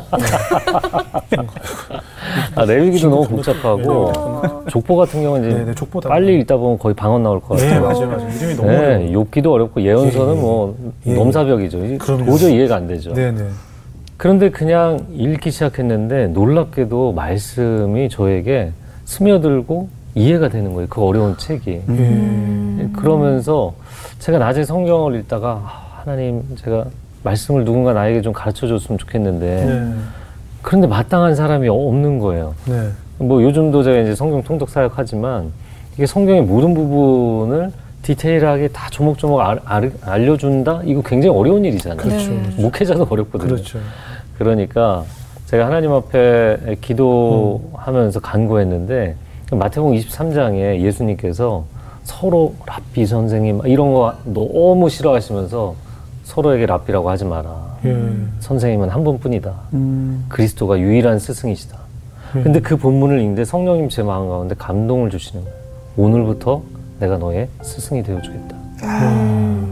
아, 2.56 2.66
레위기도 2.66 3.10
너무. 3.10 3.28
복잡하고 3.28 4.12
족보 4.70 4.96
같은 4.96 5.22
경우는 5.24 5.50
이제 5.50 5.60
네, 5.66 5.66
네. 5.74 5.74
빨리 6.08 6.40
읽다 6.40 6.56
보면 6.58 6.78
거의 6.80 6.96
방언 6.96 7.24
나올 7.24 7.40
것 7.42 7.58
네, 7.58 7.66
같아요. 7.70 7.82
맞아요, 7.82 8.08
맞아요. 8.08 8.30
이름이 8.38 8.56
너무 8.56 8.70
네. 8.70 9.12
욥기도 9.12 9.52
어렵고 9.52 9.82
예언서는 9.82 10.34
예, 10.34 10.38
예. 10.38 10.42
뭐 10.42 10.78
예. 11.06 11.14
넘사벽이죠. 11.14 11.86
이게 11.86 11.98
그럼요. 11.98 12.26
도저히 12.26 12.56
이해가 12.56 12.76
안 12.78 12.88
되죠. 12.88 13.14
네, 13.14 13.32
네. 13.32 13.46
그런데 14.18 14.50
그냥 14.50 15.06
읽기 15.14 15.52
시작했는데 15.52 16.28
놀랍게도 16.28 17.14
말씀이 17.14 18.10
저에게 18.10 18.72
스며들고 19.06 19.90
이해가 20.16 20.50
되는 20.50 20.74
거예요. 20.74 20.88
그 20.90 21.02
어려운 21.02 21.38
책이. 21.38 21.82
예. 21.90 22.90
그러면서 22.96 23.74
제가 24.20 24.38
낮에 24.38 24.64
성경을 24.64 25.16
읽다가 25.20 25.62
아, 25.66 26.02
하나님 26.04 26.44
제가 26.58 26.86
말씀을 27.24 27.66
누군가 27.66 27.94
나에게 27.94 28.22
좀 28.22 28.34
가르쳐 28.34 28.68
줬으면 28.68 28.98
좋겠는데 28.98 29.66
네. 29.66 29.94
그런데 30.62 30.88
마땅한 30.88 31.36
사람이 31.36 31.68
없는 31.68 32.20
거예요. 32.20 32.54
네. 32.66 32.90
뭐 33.18 33.44
요즘도 33.44 33.84
제가 33.84 34.00
이제 34.00 34.16
성경 34.16 34.44
통독 34.44 34.70
사역하지만 34.70 35.52
이게 35.96 36.06
성경의 36.06 36.44
모든 36.44 36.74
부분을 36.74 37.72
디테일하게 38.02 38.70
다 38.70 38.90
조목조목 38.90 39.42
알, 39.42 39.60
알, 39.66 39.92
알려준다? 40.02 40.82
이거 40.86 41.02
굉장히 41.02 41.36
어려운 41.36 41.66
일이잖아요. 41.66 41.98
그렇죠. 41.98 42.32
네. 42.32 42.42
목회자도 42.58 43.08
어렵거든요. 43.10 43.50
그렇죠. 43.50 43.80
그러니까 44.38 45.04
제가 45.48 45.66
하나님 45.66 45.92
앞에 45.92 46.78
기도하면서 46.80 48.20
간구했는데 48.22 49.16
마태복음 49.52 49.96
23장에 49.98 50.80
예수님께서 50.80 51.66
서로 52.04 52.54
랍비 52.66 53.06
선생님 53.06 53.62
이런 53.66 53.94
거 53.94 54.14
너무 54.24 54.90
싫어하시면서 54.90 55.76
서로에게 56.30 56.68
랍비라고 56.68 57.10
하지 57.10 57.26
마라. 57.26 57.78
예. 57.86 57.98
선생님은 58.40 58.90
한 58.90 59.04
분뿐이다. 59.04 59.52
음. 59.74 60.26
그리스도가 60.30 60.80
유일한 60.80 61.18
스승이시다. 61.18 61.78
예. 62.38 62.44
근데 62.44 62.60
그 62.60 62.78
본문을 62.78 63.20
읽는데 63.20 63.46
성령님 63.46 63.90
제 63.90 64.04
마음 64.04 64.30
가운데 64.30 64.54
감동을 64.56 65.10
주시는 65.10 65.44
거예요. 65.44 65.58
오늘부터 65.98 66.62
내가 67.00 67.18
너의 67.18 67.50
스승이 67.64 68.04
되어주겠다. 68.04 68.56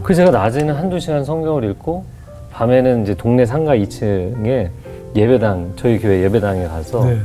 그래서 0.02 0.26
제가 0.26 0.32
낮에는 0.32 0.74
한두 0.74 1.00
시간 1.00 1.24
성경을 1.24 1.63
읽고 1.65 2.06
밤에는 2.52 3.04
이제 3.04 3.13
동네 3.13 3.46
상가 3.46 3.76
2층에 3.76 4.70
예배당, 5.15 5.74
저희 5.76 6.00
교회 6.00 6.24
예배당에 6.24 6.65
가서 6.67 7.06
네. 7.06 7.20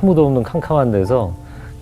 아무도 0.00 0.26
없는 0.26 0.42
캄캄한 0.42 0.90
데서 0.90 1.32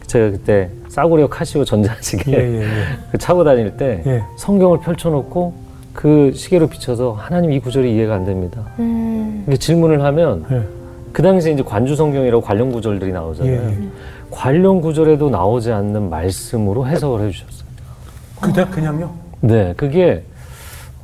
제가 0.07 0.31
그때 0.31 0.69
싸구려 0.89 1.27
카시오 1.29 1.65
전자시계 1.65 2.33
예, 2.33 2.37
예, 2.37 2.63
예. 2.63 2.85
그 3.11 3.17
차고 3.17 3.45
다닐 3.45 3.77
때 3.79 4.03
예. 4.05 4.23
성경을 4.37 4.81
펼쳐놓고 4.81 5.62
그 5.93 6.33
시계로 6.35 6.69
비춰서 6.69 7.13
하나님 7.13 7.53
이 7.53 7.61
구절이 7.61 7.95
이해가 7.95 8.15
안 8.15 8.25
됩니다. 8.25 8.63
음. 8.79 9.45
질문을 9.59 10.03
하면 10.03 10.45
예. 10.51 10.63
그 11.13 11.23
당시에 11.23 11.53
이제 11.53 11.63
관주 11.63 11.95
성경이라고 11.97 12.43
관련 12.43 12.73
구절들이 12.73 13.11
예. 13.11 13.15
나오잖아요. 13.15 13.53
예. 13.55 13.79
관련 14.31 14.81
구절에도 14.81 15.29
나오지 15.29 15.71
않는 15.73 16.09
말씀으로 16.09 16.87
해석을 16.87 17.27
해주셨어요. 17.27 17.69
그냥 18.41 18.71
그냥요? 18.71 19.11
네, 19.41 19.75
그게 19.77 20.23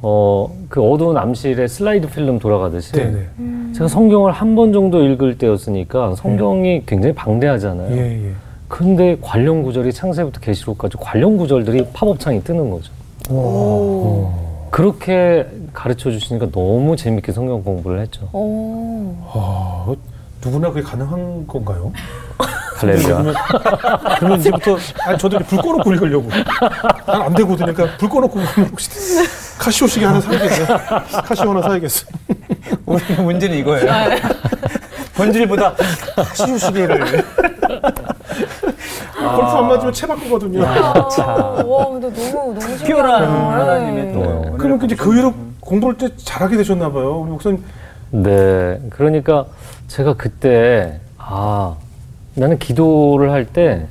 어, 0.00 0.48
그 0.68 0.80
어두운 0.82 1.16
암실에 1.18 1.66
슬라이드 1.68 2.08
필름 2.08 2.38
돌아가듯이 2.38 2.92
네, 2.92 3.10
네. 3.10 3.72
제가 3.74 3.88
성경을 3.88 4.32
한 4.32 4.54
번 4.56 4.72
정도 4.72 5.02
읽을 5.04 5.36
때였으니까 5.38 6.14
성경이 6.14 6.84
굉장히 6.86 7.14
방대하잖아요. 7.14 7.96
예, 7.96 8.28
예. 8.28 8.32
근데 8.68 9.16
관련 9.20 9.62
구절이 9.62 9.92
창세부터 9.92 10.40
계시록까지 10.40 10.96
관련 10.98 11.36
구절들이 11.36 11.86
팝업창이 11.92 12.42
뜨는 12.44 12.70
거죠. 12.70 12.92
오. 13.30 14.30
그렇게 14.70 15.46
가르쳐 15.72 16.10
주시니까 16.10 16.50
너무 16.50 16.96
재밌게 16.96 17.32
성경 17.32 17.62
공부를 17.62 18.00
했죠. 18.00 18.28
오. 18.32 19.14
아, 19.32 19.86
누구나 20.44 20.68
그게 20.70 20.82
가능한 20.82 21.46
건가요? 21.46 21.92
할렐루야. 22.76 23.24
그러면, 24.20 24.38
이제부터 24.38 24.76
아니 25.00 25.18
저도 25.18 25.36
이제 25.36 25.44
불 25.46 25.58
꺼놓고 25.60 25.92
읽으려고 25.94 26.28
난 27.06 27.22
안 27.22 27.34
되거든 27.34 27.66
그러니까 27.74 27.96
불 27.98 28.08
꺼놓고 28.08 28.38
혹시 28.70 28.88
카시오 29.58 29.86
시계 29.88 30.06
하나 30.06 30.20
사야겠네 30.20 30.66
카시오 31.24 31.50
하나 31.50 31.62
사야겠어 31.62 32.06
우리 32.86 33.02
문제는 33.20 33.58
이거예요. 33.58 33.86
본질보다 35.16 35.74
카시오 36.14 36.56
시계를 36.56 37.24
골프 39.18 39.42
안 39.56 39.68
맞으면 39.68 39.92
채 39.92 40.06
바꾸거든요 40.06 40.60
자. 41.10 41.26
와, 41.66 41.86
근데 41.90 42.12
너무 42.12 42.54
너무. 42.54 42.58
특별한 42.76 43.20
네. 43.22 43.26
하나님의 43.28 44.12
또. 44.12 44.20
네. 44.20 44.52
그러면 44.58 44.84
이제 44.84 44.94
그 44.94 45.14
위로 45.14 45.32
공부할 45.60 45.96
때 45.96 46.08
잘하게 46.16 46.56
되셨나 46.56 46.90
봐요 46.92 47.20
우리 47.20 47.30
목사님 47.30 47.62
네. 48.10 48.80
그러니까 48.90 49.46
제가 49.88 50.14
그때, 50.14 51.00
아, 51.18 51.74
나는 52.34 52.58
기도를 52.58 53.30
할 53.32 53.44
때 53.46 53.86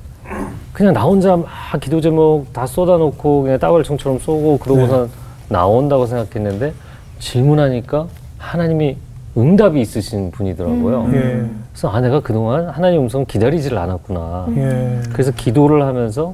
그냥 0.74 0.94
나 0.94 1.02
혼자 1.02 1.36
막 1.36 1.48
기도 1.82 2.00
제목 2.02 2.54
다 2.54 2.66
쏟아놓고 2.68 3.44
그냥 3.44 3.58
따발총처럼 3.60 4.20
쏘고 4.20 4.60
그러고선 4.60 5.10
나온다고 5.50 6.06
생각했는데 6.06 6.72
질문하니까 7.20 8.06
하나님이 8.38 8.96
응답이 9.38 9.80
있으신 9.80 10.32
분이더라고요. 10.32 11.10
예, 11.14 11.46
그래서 11.72 11.90
아, 11.90 12.02
내가 12.02 12.20
그동안 12.22 12.70
하나님 12.70 13.02
음성 13.02 13.24
기다리지를 13.26 13.78
않았구나. 13.78 14.48
예. 14.58 15.00
그래서 15.14 15.32
기도를 15.32 15.84
하면서 15.84 16.34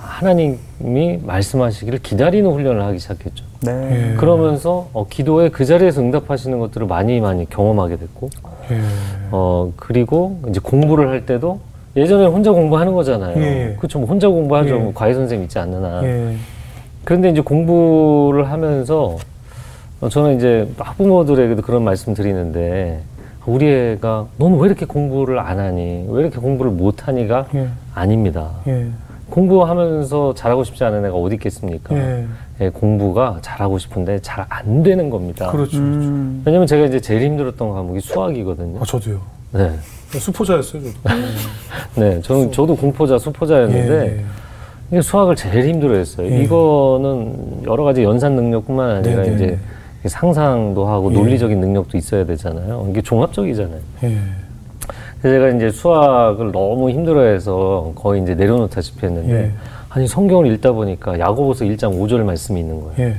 하나님이 0.00 1.20
말씀하시기를 1.22 1.98
기다리는 2.00 2.50
훈련을 2.50 2.82
하기 2.84 2.98
시작했죠. 2.98 3.44
네. 3.60 4.12
예. 4.12 4.16
그러면서 4.16 4.88
어, 4.94 5.06
기도에 5.08 5.50
그 5.50 5.64
자리에서 5.66 6.00
응답하시는 6.00 6.58
것들을 6.58 6.86
많이 6.86 7.20
많이 7.20 7.48
경험하게 7.48 7.96
됐고, 7.96 8.30
예. 8.70 8.80
어, 9.30 9.72
그리고 9.76 10.40
이제 10.48 10.58
공부를 10.60 11.08
할 11.08 11.26
때도 11.26 11.60
예전에 11.96 12.26
혼자 12.26 12.50
공부하는 12.52 12.94
거잖아요. 12.94 13.76
그렇죠. 13.76 13.98
뭐 13.98 14.08
혼자 14.08 14.28
공부하죠. 14.28 14.74
예. 14.74 14.78
뭐 14.78 14.92
과외 14.94 15.12
선생님 15.12 15.44
있지 15.44 15.58
않는 15.58 15.84
한. 15.84 16.04
예. 16.04 16.34
그런데 17.04 17.30
이제 17.30 17.40
공부를 17.40 18.50
하면서 18.50 19.04
어, 19.04 19.18
저는 20.06 20.36
이제 20.36 20.68
학부모들에게도 20.78 21.62
그런 21.62 21.82
말씀 21.82 22.14
드리는데 22.14 23.00
우리 23.46 23.66
애가 23.68 24.26
너는 24.36 24.58
왜 24.60 24.66
이렇게 24.66 24.86
공부를 24.86 25.38
안 25.40 25.58
하니? 25.58 26.06
왜 26.08 26.20
이렇게 26.20 26.38
공부를 26.38 26.70
못 26.70 27.08
하니가 27.08 27.46
예. 27.54 27.68
아닙니다. 27.94 28.50
예. 28.68 28.88
공부하면서 29.30 30.34
잘하고 30.34 30.64
싶지 30.64 30.84
않은 30.84 31.04
애가 31.06 31.16
어디 31.16 31.34
있겠습니까? 31.34 31.96
예. 31.96 32.26
예, 32.60 32.68
공부가 32.70 33.38
잘하고 33.42 33.78
싶은데 33.78 34.20
잘 34.20 34.46
안 34.48 34.82
되는 34.82 35.10
겁니다. 35.10 35.50
그렇죠 35.50 35.78
음. 35.78 36.42
왜냐면 36.44 36.66
제가 36.66 36.86
이제 36.86 37.00
제일 37.00 37.22
힘들었던 37.22 37.70
과목이 37.70 38.00
수학이거든요. 38.00 38.80
아 38.80 38.84
저도요 38.84 39.20
네. 39.52 39.70
수포자였어요 40.12 40.82
저도 40.82 40.94
네. 41.96 42.20
저는, 42.22 42.52
저도 42.52 42.76
공포자, 42.76 43.18
수포자였는데, 43.18 44.06
예, 44.06 44.18
예. 44.18 44.24
이게 44.90 45.02
수학을 45.02 45.36
제일 45.36 45.68
힘들어했어요. 45.68 46.30
예. 46.30 46.42
이거는 46.42 47.62
여러 47.66 47.82
가지 47.84 48.02
연산 48.04 48.34
능력뿐만 48.36 48.90
아니라 48.96 49.22
네, 49.22 49.28
네, 49.30 49.34
이제 49.34 49.46
네. 49.46 49.58
상상도 50.08 50.86
하고 50.86 51.10
예. 51.12 51.16
논리적인 51.16 51.60
능력도 51.60 51.96
있어야 51.96 52.24
되잖아요. 52.26 52.86
이게 52.90 53.00
종합적이잖아요. 53.02 53.80
예. 54.04 54.18
제가 55.22 55.48
이제 55.50 55.70
수학을 55.70 56.52
너무 56.52 56.90
힘들어해서 56.90 57.92
거의 57.96 58.22
이제 58.22 58.34
내려놓다시피 58.34 59.06
했는데, 59.06 59.32
예. 59.32 59.52
아니 59.88 60.06
성경을 60.06 60.46
읽다 60.52 60.72
보니까 60.72 61.18
야고보서 61.18 61.64
1장 61.64 61.98
5절 61.98 62.22
말씀이 62.22 62.60
있는 62.60 62.80
거예요. 62.80 62.94
예. 62.98 63.16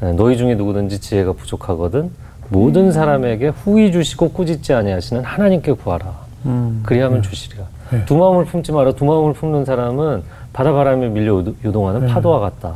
네, 0.00 0.12
너희 0.12 0.36
중에 0.36 0.54
누구든지 0.54 1.00
지혜가 1.00 1.32
부족하거든 1.32 2.10
모든 2.48 2.92
사람에게 2.92 3.48
후히 3.48 3.92
주시고 3.92 4.30
꾸짖지 4.30 4.74
아니하시는 4.74 5.24
하나님께 5.24 5.72
구하라. 5.72 6.12
음. 6.46 6.82
그리하면 6.84 7.22
주시리라. 7.22 7.64
네. 7.90 8.04
두 8.04 8.16
마음을 8.16 8.44
품지 8.44 8.72
마라. 8.72 8.92
두 8.92 9.04
마음을 9.04 9.32
품는 9.32 9.64
사람은 9.64 10.22
바다 10.52 10.72
바람에 10.72 11.08
밀려 11.08 11.42
요동하는 11.64 12.08
파도와 12.08 12.40
같다. 12.40 12.74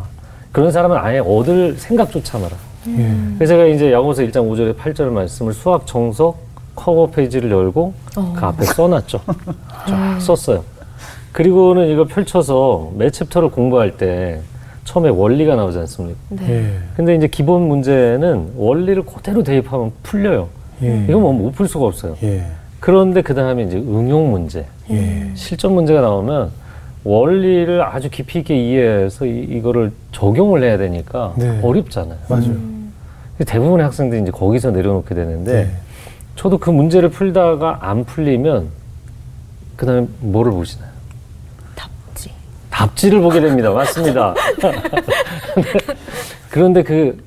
그런 0.53 0.73
사람은 0.73 0.97
아예 0.97 1.19
얻을 1.19 1.77
생각조차 1.77 2.39
마라. 2.39 2.57
예. 2.89 3.15
그래서 3.37 3.55
제가 3.55 3.67
이제 3.67 3.93
야고보서 3.93 4.23
1장 4.23 4.49
5절에 4.51 4.77
8절 4.77 5.11
말씀을 5.11 5.53
수학 5.53 5.87
정석 5.87 6.39
커버 6.75 7.07
페이지를 7.11 7.51
열고 7.51 7.93
그 8.15 8.45
앞에 8.47 8.65
써놨죠. 8.65 9.21
쫙 9.89 10.19
썼어요. 10.21 10.63
그리고는 11.33 11.89
이거 11.89 12.05
펼쳐서 12.05 12.93
매 12.97 13.11
챕터를 13.11 13.51
공부할 13.51 13.97
때 13.97 14.41
처음에 14.85 15.09
원리가 15.09 15.57
나오지 15.57 15.79
않습니까? 15.81 16.19
네. 16.31 16.49
예. 16.51 16.73
근데 16.97 17.15
이제 17.17 17.27
기본 17.27 17.67
문제는 17.69 18.53
원리를 18.57 19.03
그대로 19.05 19.43
대입하면 19.43 19.93
풀려요. 20.03 20.49
예. 20.83 21.05
이건 21.09 21.23
뭐 21.23 21.33
못 21.33 21.53
풀 21.55 21.67
수가 21.69 21.87
없어요. 21.87 22.17
예. 22.23 22.45
그런데 22.81 23.23
그 23.23 23.35
다음에 23.35 23.65
이제 23.65 23.79
응용 23.79 24.31
문제, 24.31 24.67
예. 24.91 25.31
실전 25.35 25.75
문제가 25.75 26.01
나오면 26.03 26.51
원리를 27.05 27.83
아주 27.83 28.11
깊이 28.11 28.41
있게 28.41 28.57
이해해서 28.57 29.27
이, 29.27 29.39
이거를 29.51 29.93
적용을 30.13 30.63
해야 30.63 30.77
되니까 30.79 31.35
네. 31.37 31.61
어렵잖아요. 31.63 32.19
맞아요. 32.29 32.76
대부분의 33.45 33.85
학생들이 33.85 34.23
이제 34.23 34.31
거기서 34.31 34.71
내려놓게 34.71 35.15
되는데 35.15 35.65
네. 35.65 35.71
저도 36.37 36.59
그 36.59 36.71
문제를 36.71 37.11
풀다가 37.11 37.79
안 37.81 38.05
풀리면 38.05 38.69
그 39.77 39.87
다음에 39.87 40.07
뭐를 40.21 40.53
보시나요? 40.53 40.91
답지. 41.75 42.31
답지를 42.71 43.21
보게 43.21 43.41
됩니다. 43.41 43.71
맞습니다. 43.71 44.35
그런데 46.51 46.83
그 46.83 47.23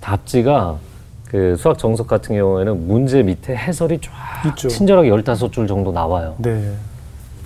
답지가 0.00 0.78
그 1.26 1.56
수학 1.56 1.78
정석 1.78 2.06
같은 2.06 2.36
경우에는 2.36 2.86
문제 2.86 3.22
밑에 3.22 3.54
해설이 3.54 4.00
쫙 4.00 4.10
있죠. 4.50 4.68
친절하게 4.68 5.10
15줄 5.10 5.68
정도 5.68 5.92
나와요. 5.92 6.34
네. 6.38 6.72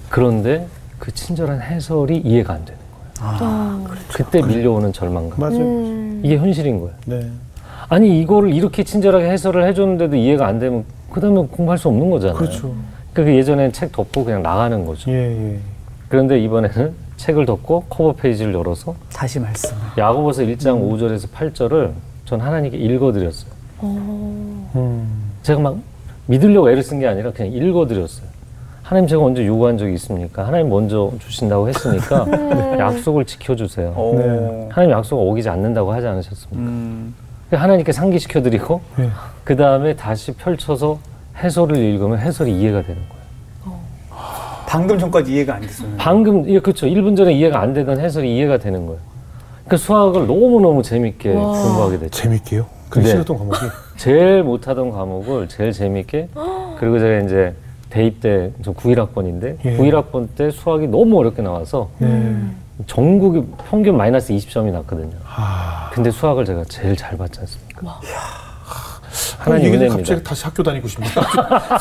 그런데 0.09 0.67
그 0.99 1.13
친절한 1.13 1.61
해설이 1.61 2.19
이해가 2.19 2.55
안 2.55 2.65
되는 2.65 2.79
거예요. 2.79 3.39
아, 3.41 3.85
그때 4.13 4.41
밀려오는 4.43 4.93
절망감. 4.93 5.39
맞아요. 5.39 5.59
음. 5.59 6.21
이게 6.25 6.37
현실인 6.37 6.81
거예요. 6.81 6.95
네. 7.07 7.29
아니 7.93 8.23
이거를 8.23 8.55
이렇게 8.55 8.83
친절하게 8.85 9.29
해설을 9.29 9.67
해줬는데도 9.67 10.17
이해가 10.17 10.47
안 10.47 10.59
되면 10.59 10.87
그 11.11 11.21
다음에 11.21 11.47
공부할 11.47 11.77
수 11.77 11.89
없는 11.89 12.09
거잖아요. 12.11 12.39
그렇죠. 12.39 12.75
그러니까 13.13 13.37
예전엔 13.37 13.73
책 13.73 13.93
덮고 13.93 14.25
그냥 14.25 14.43
나가는 14.43 14.83
거죠. 14.87 15.11
예, 15.11 15.17
예. 15.17 15.59
그런데 16.09 16.41
이번에는 16.41 16.95
책을 17.19 17.45
덮고 17.45 17.85
커버 17.91 18.15
페이지를 18.15 18.55
열어서 18.55 18.95
다시 19.13 19.39
말씀. 19.39 19.77
야고보서 19.99 20.41
1장 20.45 20.81
5절에서 20.81 21.29
8절을 21.33 21.91
전 22.25 22.41
하나님께 22.41 22.79
읽어드렸어요. 22.79 23.51
음. 23.83 25.33
제가 25.43 25.61
막 25.61 25.77
믿으려고 26.29 26.71
애를 26.71 26.83
쓴 26.83 26.99
게 26.99 27.07
아니라 27.07 27.31
그냥 27.31 27.53
읽어드렸어요. 27.53 28.27
하나님 28.83 29.07
제가 29.07 29.23
언제 29.23 29.47
요구한 29.47 29.77
적이 29.77 29.93
있습니까? 29.95 30.47
하나님 30.47 30.71
먼저 30.71 31.13
주신다고 31.19 31.69
했으니까 31.69 32.27
약속을 32.81 33.27
지켜주세요. 33.27 33.91
오. 33.95 34.15
네. 34.19 34.69
하나님 34.71 34.97
약속 34.97 35.19
어기지 35.21 35.51
않는다고 35.51 35.93
하지 35.93 36.07
않으셨습니까? 36.07 36.59
음. 36.59 37.15
하나님께 37.57 37.93
상기시켜 37.93 38.43
드리고 38.43 38.81
예. 38.99 39.11
그 39.45 39.57
다음에 39.57 39.95
다시 39.95 40.33
펼쳐서 40.33 40.99
해설을 41.37 41.77
읽으면 41.77 42.19
해설이 42.19 42.53
이해가 42.61 42.83
되는 42.83 43.01
거예요. 43.09 43.23
방금 44.67 44.99
전까지 44.99 45.33
이해가 45.35 45.57
안 45.57 45.61
됐었는데. 45.61 46.03
방금 46.03 46.49
예 46.49 46.59
그렇죠. 46.59 46.87
1분 46.87 47.17
전에 47.17 47.33
이해가 47.35 47.61
안 47.61 47.75
되던 47.75 48.01
해설이 48.01 48.35
이해가 48.37 48.59
되는 48.59 48.87
거예요. 48.87 49.01
그러니까 49.65 49.77
수학을 49.77 50.27
너무 50.27 50.61
너무 50.61 50.83
재밌게 50.83 51.33
공부하게 51.33 51.99
됐죠. 51.99 52.23
재밌게요. 52.23 52.67
그게 52.89 53.05
네. 53.05 53.11
싫었던 53.11 53.39
과목이. 53.39 53.59
제일 53.97 54.43
못하던 54.43 54.91
과목을 54.91 55.49
제일 55.49 55.73
재밌게 55.73 56.29
그리고 56.79 56.99
제가 56.99 57.19
이제 57.21 57.55
대입 57.91 58.21
때 58.23 58.51
저 58.63 58.73
91학번인데 58.73 59.59
예. 59.67 59.77
91학번 59.77 60.29
때 60.37 60.51
수학이 60.51 60.87
너무 60.87 61.19
어렵게 61.19 61.43
나와서 61.43 61.91
네. 61.99 62.35
전국이 62.87 63.43
평균 63.71 63.97
마이너스 63.97 64.33
20점이 64.33 64.71
났거든요. 64.73 65.11
아. 65.29 65.91
근데 65.93 66.11
수학을 66.11 66.45
제가 66.45 66.65
제일 66.69 66.97
잘 66.97 67.17
봤지 67.17 67.41
않습니까? 67.41 68.01
하나님 69.39 69.43
하나님 69.45 69.67
얘기는 69.67 69.79
은혜입니다. 69.87 69.97
갑자기 70.15 70.23
다시 70.25 70.45
학교 70.45 70.63
다니고 70.63 70.89
싶네. 70.89 71.07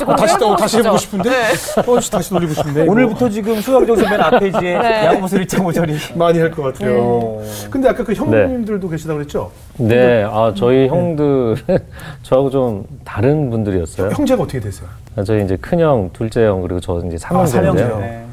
어, 0.08 0.16
다시 0.16 0.38
또 0.40 0.56
다시 0.56 0.78
해보고 0.80 0.98
싶은데. 0.98 1.30
어, 1.30 2.00
다시 2.12 2.30
돌리고 2.32 2.54
싶네. 2.56 2.88
오늘부터 2.88 3.30
지금 3.30 3.62
수학 3.62 3.86
정서 3.86 4.10
맨 4.10 4.20
앞페이지에 4.20 4.78
네. 4.80 5.06
야고보서 5.06 5.38
1장 5.38 5.60
5절이. 5.66 6.18
많이 6.18 6.40
할 6.40 6.52
것 6.52 6.64
같아요. 6.64 7.40
근데 7.70 7.88
아까 7.88 8.04
그 8.04 8.14
형님들도 8.14 8.90
계시다고 8.90 9.18
그랬죠? 9.20 9.52
네, 9.78 10.24
아 10.24 10.54
저희 10.56 10.88
형들 10.88 11.56
저하고 12.24 12.50
좀 12.50 12.84
다른 13.06 13.50
분들이었어요. 13.52 14.10
형제가 14.12 14.42
어떻게 14.44 14.60
되세요? 14.60 14.90
아, 15.16 15.24
저희 15.24 15.44
이제 15.44 15.56
큰형, 15.56 16.10
둘째 16.14 16.46
형 16.46 16.62
그리고 16.62 16.80
저 16.80 17.00
이제 17.06 17.16
아, 17.16 17.46
삼형제인데요. 17.46 18.00
네. 18.00 18.26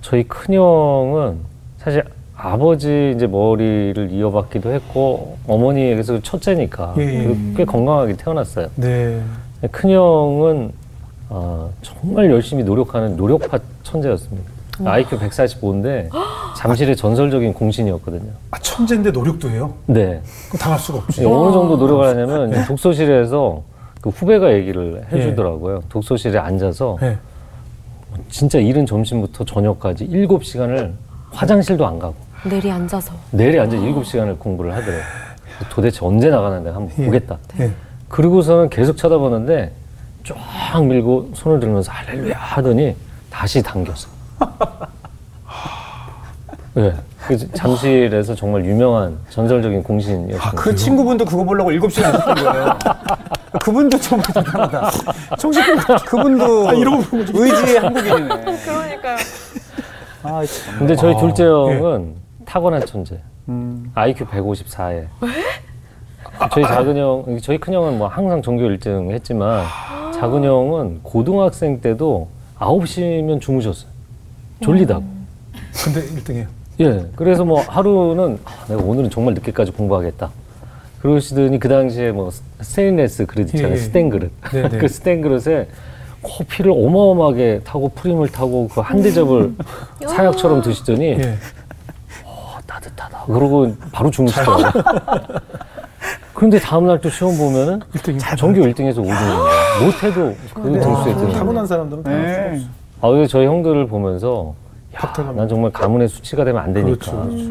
저희 0.00 0.24
큰형은 0.24 1.51
사실 1.82 2.04
아버지 2.36 3.12
이제 3.14 3.26
머리를 3.26 4.10
이어받기도 4.12 4.70
했고 4.72 5.36
어머니에게서 5.46 6.20
첫째니까 6.22 6.94
예, 6.98 7.36
꽤 7.56 7.64
건강하게 7.64 8.16
태어났어요. 8.16 8.68
네. 8.76 9.20
큰 9.70 9.90
형은 9.90 10.72
어, 11.28 11.70
정말 11.82 12.30
열심히 12.30 12.62
노력하는 12.64 13.16
노력파 13.16 13.58
천재였습니다. 13.82 14.50
IQ 14.84 15.18
145인데 15.18 16.08
잠실의 16.56 16.96
전설적인 16.96 17.52
공신이었거든요. 17.54 18.30
아, 18.50 18.58
천재인데 18.58 19.10
노력도 19.10 19.50
해요? 19.50 19.74
네. 19.86 20.20
그럼 20.48 20.58
당할 20.60 20.78
수가 20.78 20.98
없지. 20.98 21.24
어느 21.24 21.52
정도 21.52 21.76
노력을 21.76 22.06
하냐면 22.06 22.50
이제 22.50 22.64
독서실에서 22.66 23.62
그 24.00 24.10
후배가 24.10 24.52
얘기를 24.52 25.04
해주더라고요. 25.12 25.82
독서실에 25.88 26.38
앉아서 26.38 26.96
네. 27.00 27.16
진짜 28.28 28.58
이른 28.58 28.84
점심부터 28.86 29.44
저녁까지 29.44 30.08
7시간을 30.08 30.92
화장실도 31.32 31.86
안 31.86 31.98
가고 31.98 32.14
내리 32.44 32.70
앉아서. 32.70 33.12
내일에 33.30 33.60
앉아 33.60 33.76
7시간을 33.76 34.38
공부를 34.38 34.74
하더래요. 34.74 35.02
도대체 35.70 36.00
언제 36.02 36.28
나가는데 36.28 36.70
한번 36.70 36.90
예. 36.98 37.04
보겠다. 37.06 37.38
예. 37.60 37.70
그리고서는 38.08 38.68
계속 38.68 38.96
쳐다보는데 38.96 39.72
쫙 40.24 40.84
밀고 40.84 41.30
손을 41.34 41.60
들면서 41.60 41.92
할렐루야 41.92 42.36
하더니 42.36 42.96
다시 43.30 43.62
당겼어. 43.62 44.08
네. 46.74 46.92
잠실에서 47.54 48.34
정말 48.34 48.64
유명한 48.64 49.16
전설적인 49.30 49.82
공신이었습니다. 49.84 50.50
그 50.56 50.74
친구분도 50.74 51.24
그거 51.24 51.44
보려고 51.44 51.70
7시간 51.70 52.08
있었던 52.08 52.34
거예요. 52.34 52.78
그분도 53.62 53.98
정말 54.00 54.26
대단하다. 54.34 54.90
정식 55.38 55.62
그분도 56.06 56.68
아, 56.68 56.72
의지의 56.72 57.78
한국인이네. 57.78 58.28
그러니까요. 58.64 59.16
아, 60.22 60.44
참. 60.44 60.78
근데 60.78 60.94
저희 60.96 61.14
아, 61.14 61.16
둘째 61.18 61.44
형은 61.44 62.14
타고난 62.44 62.84
천재. 62.86 63.18
음. 63.48 63.90
IQ 63.94 64.26
154에. 64.26 65.06
저희 66.52 66.64
작은 66.64 66.96
형, 66.96 67.38
저희 67.40 67.58
큰 67.58 67.72
형은 67.74 67.98
뭐 67.98 68.08
항상 68.08 68.42
전교 68.42 68.64
1등 68.64 69.10
했지만 69.10 69.64
작은 70.14 70.44
형은 70.44 71.00
고등학생 71.02 71.80
때도 71.80 72.28
9시면 72.58 73.40
주무셨어요. 73.40 73.90
졸리다고. 74.60 75.04
근데 75.84 76.00
1등이에요. 76.00 76.46
예. 76.80 77.06
그래서 77.16 77.44
뭐 77.44 77.60
하루는 77.60 78.38
아, 78.44 78.64
내가 78.68 78.82
오늘은 78.82 79.10
정말 79.10 79.34
늦게까지 79.34 79.72
공부하겠다. 79.72 80.30
그러시더니 81.00 81.58
그 81.58 81.68
당시에 81.68 82.12
뭐 82.12 82.30
스테인레스 82.60 83.26
그릇 83.26 83.46
있잖아요. 83.46 83.70
예, 83.70 83.72
예. 83.72 83.76
스텐 83.76 84.08
그릇. 84.08 84.30
네, 84.52 84.68
네. 84.68 84.78
그 84.78 84.88
스텐 84.88 85.20
그릇에 85.20 85.66
커피를 86.22 86.70
어마어마하게 86.72 87.60
타고 87.64 87.88
프림을 87.90 88.28
타고 88.28 88.68
그 88.68 88.80
한 88.80 89.02
대접을 89.02 89.54
사약처럼 90.06 90.62
드시더니 90.62 91.04
예. 91.18 91.36
어, 92.24 92.56
따뜻하다. 92.66 93.24
그러고 93.26 93.74
바로 93.92 94.10
주무시더라고요. 94.10 94.66
그런데 96.34 96.58
다음날 96.58 97.00
또 97.00 97.08
시험 97.10 97.36
보면은 97.36 97.80
1등이 97.94 98.36
전교 98.36 98.62
1등에서 98.62 98.96
5등이에요. 98.96 99.84
못해도 99.84 100.34
그 100.54 100.62
등수에 100.62 101.04
드는 101.14 101.16
거예요. 101.26 101.32
타고난 101.32 101.66
사람들은 101.66 102.02
네. 102.04 102.60
아, 103.00 103.08
그래서 103.10 103.28
저희 103.30 103.46
형들을 103.46 103.86
보면서 103.86 104.54
야. 104.94 105.12
난 105.36 105.48
정말 105.48 105.70
가문의 105.72 106.08
수치가 106.08 106.44
되면 106.44 106.62
안 106.62 106.72
되니까. 106.72 106.98
그렇죠, 106.98 107.28
그렇죠. 107.28 107.50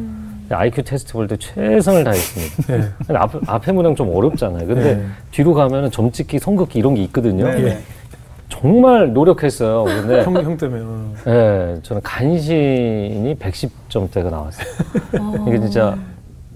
IQ 0.54 0.84
테스트 0.84 1.14
볼 1.14 1.28
때 1.28 1.38
최선을 1.38 2.04
다했습니다. 2.04 2.64
네. 2.78 2.90
근데 3.08 3.16
앞, 3.18 3.32
앞에 3.48 3.72
문항 3.72 3.96
좀 3.96 4.14
어렵잖아요. 4.14 4.68
근데 4.68 4.96
네. 4.96 5.06
뒤로 5.32 5.54
가면은 5.54 5.90
점찍기, 5.92 6.40
선긋기 6.40 6.78
이런 6.80 6.96
게 6.96 7.04
있거든요. 7.04 7.46
네. 7.46 7.82
예. 8.52 8.60
정말 8.62 9.14
노력했어요. 9.14 9.84
근데 9.86 10.24
형, 10.26 10.36
형 10.36 10.58
때문에. 10.58 10.82
어. 10.84 11.14
예, 11.28 11.80
저는 11.84 12.02
간신히 12.04 13.36
110점대가 13.40 14.30
나왔어요. 14.30 14.66
이게 15.48 15.60
진짜 15.60 15.96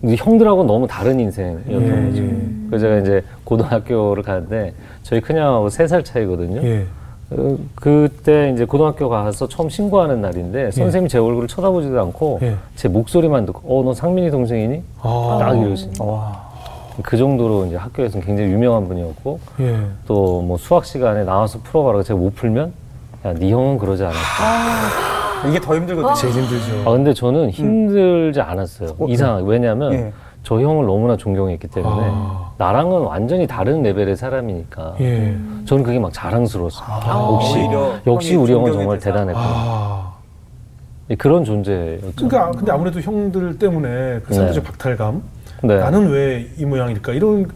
이 0.04 0.16
형들하고 0.16 0.64
너무 0.64 0.88
다른 0.88 1.20
인생이었던 1.20 1.72
예, 1.72 2.10
거죠. 2.10 2.24
예. 2.24 2.38
그래서 2.70 2.86
제가 2.86 2.98
이제 3.00 3.24
고등학교를 3.44 4.24
가는데 4.24 4.74
저희 5.04 5.22
큰형하고 5.22 5.68
3살 5.68 6.04
차이거든요. 6.06 6.62
예. 6.64 6.86
어, 7.32 7.58
그때 7.74 8.52
이제 8.54 8.66
고등학교 8.66 9.10
가서 9.10 9.48
처음 9.48 9.68
신고하는 9.68 10.22
날인데 10.22 10.70
선생님이 10.70 11.10
제 11.10 11.18
얼굴을 11.18 11.48
쳐다보지도 11.48 12.00
않고 12.00 12.40
예. 12.44 12.56
제 12.76 12.88
목소리만 12.88 13.48
듣고 13.48 13.62
어 13.80 13.84
너 13.84 13.94
상민이 13.96 14.30
동생이니? 14.30 14.84
아. 15.02 15.38
딱 15.40 15.58
이러시. 15.58 15.90
와. 16.00 16.45
그 17.04 17.18
정도로 17.18 17.66
이제 17.66 17.76
학교에서는 17.76 18.26
굉장히 18.26 18.52
유명한 18.52 18.88
분이었고 18.88 19.40
예. 19.60 19.80
또뭐 20.08 20.58
수학 20.58 20.86
시간에 20.86 21.24
나와서 21.24 21.60
풀어봐라고 21.64 22.04
제가 22.04 22.20
못 22.20 22.36
풀면 22.36 22.74
야네 23.26 23.50
형은 23.50 23.78
그러지 23.78 24.04
않았다. 24.04 25.50
이게 25.50 25.60
더 25.60 25.76
힘들거든요. 25.76 26.14
제일 26.16 26.34
힘들죠. 26.34 26.90
아 26.90 26.94
근데 26.94 27.14
저는 27.14 27.50
힘들지 27.50 28.42
않았어요. 28.42 28.96
어, 28.98 29.08
이상 29.08 29.46
왜냐하면 29.46 29.94
예. 29.94 30.14
저 30.44 30.60
형을 30.60 30.86
너무나 30.86 31.18
존경했기 31.18 31.68
때문에 31.68 32.08
아. 32.12 32.52
나랑은 32.58 33.02
완전히 33.02 33.48
다른 33.48 33.82
레벨의 33.82 34.16
사람이니까 34.16 34.96
예. 35.02 35.36
저는 35.66 35.84
그게 35.84 36.00
막 36.00 36.14
자랑스러웠어요. 36.14 36.86
아, 36.88 37.32
역시 37.34 37.58
오히려 37.58 37.94
역시 38.08 38.36
우리 38.36 38.54
형은 38.54 38.72
정말. 38.74 39.00
대단했구나. 39.00 39.46
아. 39.48 40.14
그런 41.18 41.44
존재였죠. 41.44 42.14
그러니까 42.16 42.52
근데 42.52 42.72
아무래도 42.72 43.00
형들 43.00 43.60
때문에 43.60 44.22
그 44.24 44.34
사회적 44.34 44.64
네. 44.64 44.70
박탈감, 44.72 45.22
네. 45.68 45.78
나는 45.80 46.10
왜 46.10 46.48
이 46.58 46.66
모양일까 46.66 47.14
이런 47.14 47.48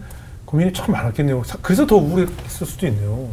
고민이 0.45 0.73
참 0.73 0.91
많았겠네요. 0.93 1.43
사- 1.45 1.57
그래서 1.61 1.85
더 1.85 1.95
우울했을 1.97 2.65
수도 2.67 2.87
있네요. 2.87 3.25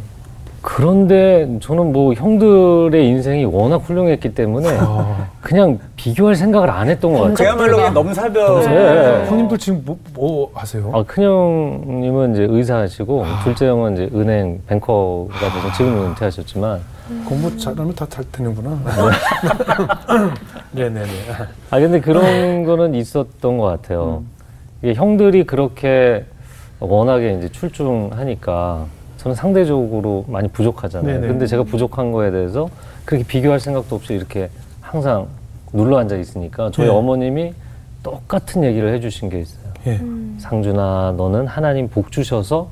그런데 0.61 1.47
저는 1.61 1.93
뭐 1.93 2.13
형들의 2.13 3.07
인생이 3.07 3.45
워낙 3.45 3.77
훌륭했기 3.77 4.33
때문에 4.35 4.67
아. 4.81 5.27
그냥 5.39 5.79
비교할 5.95 6.35
생각을 6.35 6.69
안 6.69 6.89
했던 6.89 7.13
것 7.13 7.19
같아요. 7.19 7.35
그야말로 7.35 7.77
그냥 7.77 7.93
넘사벽. 7.93 8.65
네. 8.67 9.25
형님들 9.27 9.57
지금 9.59 9.81
뭐, 9.85 9.97
뭐 10.13 10.51
하세요? 10.53 10.91
아, 10.93 11.03
큰형님은 11.03 12.33
이제 12.33 12.47
의사하시고 12.49 13.25
둘째 13.45 13.67
형은 13.67 13.93
이제 13.93 14.09
은행 14.13 14.61
뱅커가 14.67 15.39
되서 15.39 15.71
지금은 15.77 16.05
은퇴하셨지만 16.09 16.81
공부 17.25 17.55
잘하면 17.57 17.95
다 17.95 18.05
잘 18.09 18.25
되는구나. 18.31 18.77
네네네. 20.71 21.07
아 21.69 21.79
근데 21.79 22.01
그런 22.01 22.65
거는 22.65 22.93
있었던 22.95 23.57
것 23.57 23.63
같아요. 23.65 24.23
이게 24.81 24.93
형들이 24.93 25.45
그렇게 25.45 26.25
워낙에 26.79 27.37
이제 27.37 27.49
출중하니까 27.49 28.85
저는 29.17 29.35
상대적으로 29.35 30.25
많이 30.27 30.47
부족하잖아요. 30.47 31.15
네네. 31.15 31.27
근데 31.27 31.47
제가 31.47 31.63
부족한 31.63 32.11
거에 32.11 32.31
대해서 32.31 32.69
그렇게 33.03 33.25
비교할 33.25 33.59
생각도 33.59 33.95
없이 33.95 34.13
이렇게 34.13 34.49
항상 34.81 35.27
눌러 35.73 35.97
앉아 35.97 36.17
있으니까 36.17 36.71
저희 36.71 36.87
네. 36.87 36.93
어머님이 36.93 37.53
똑같은 38.03 38.63
얘기를 38.63 38.93
해주신 38.93 39.29
게 39.29 39.39
있어요. 39.39 39.67
예. 39.87 39.99
상준아, 40.39 41.15
너는 41.17 41.47
하나님 41.47 41.89
복 41.89 42.11
주셔서 42.11 42.69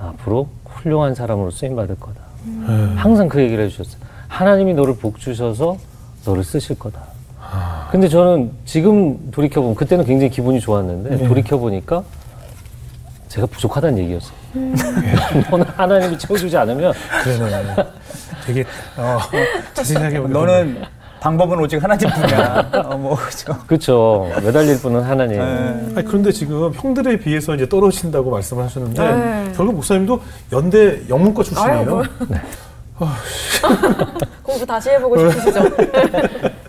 앞으로 0.00 0.48
훌륭한 0.64 1.14
사람으로 1.14 1.50
쓰임 1.50 1.76
받을 1.76 1.94
거다. 1.98 2.20
예. 2.68 2.72
항상 2.96 3.28
그 3.28 3.40
얘기를 3.40 3.64
해주셨어요. 3.64 4.00
하나님이 4.28 4.74
너를 4.74 4.96
복 4.96 5.18
주셔서 5.18 5.76
너를 6.24 6.42
쓰실 6.42 6.78
거다. 6.78 7.02
아. 7.50 7.88
근데 7.90 8.08
저는 8.08 8.50
지금 8.64 9.30
돌이켜보면 9.30 9.74
그때는 9.74 10.04
굉장히 10.04 10.30
기분이 10.30 10.60
좋았는데 10.60 11.16
네. 11.16 11.28
돌이켜보니까 11.28 12.02
제가 13.28 13.46
부족하다는 13.46 13.98
얘기였어요. 13.98 14.32
음. 14.56 14.74
너는 15.50 15.66
하나님이 15.76 16.18
채워주지 16.18 16.56
않으면 16.56 16.92
그러네. 17.22 17.76
되게 18.46 18.64
어, 18.96 19.18
자세하게 19.74 20.18
너는 20.20 20.82
방법은 21.20 21.58
오직 21.58 21.82
하나님뿐이야. 21.82 22.70
어, 22.86 22.96
뭐 22.96 23.16
그죠. 23.16 23.56
그렇죠. 23.66 24.30
매달릴 24.42 24.80
분은 24.80 25.02
하나님. 25.02 25.38
네. 25.38 25.94
아니, 25.96 26.04
그런데 26.04 26.30
지금 26.30 26.72
형들에 26.72 27.18
비해서 27.18 27.54
이제 27.54 27.68
떨어진다고 27.68 28.30
말씀을 28.30 28.64
하셨는데 28.64 29.14
네. 29.14 29.52
결국 29.56 29.74
목사님도 29.74 30.20
연대 30.52 31.00
영문과 31.08 31.40
아유, 31.40 31.44
출신이에요. 31.44 31.84
뭐. 31.84 32.04
공부 34.42 34.64
다시 34.64 34.90
해보고 34.90 35.30
싶으시죠? 35.30 35.60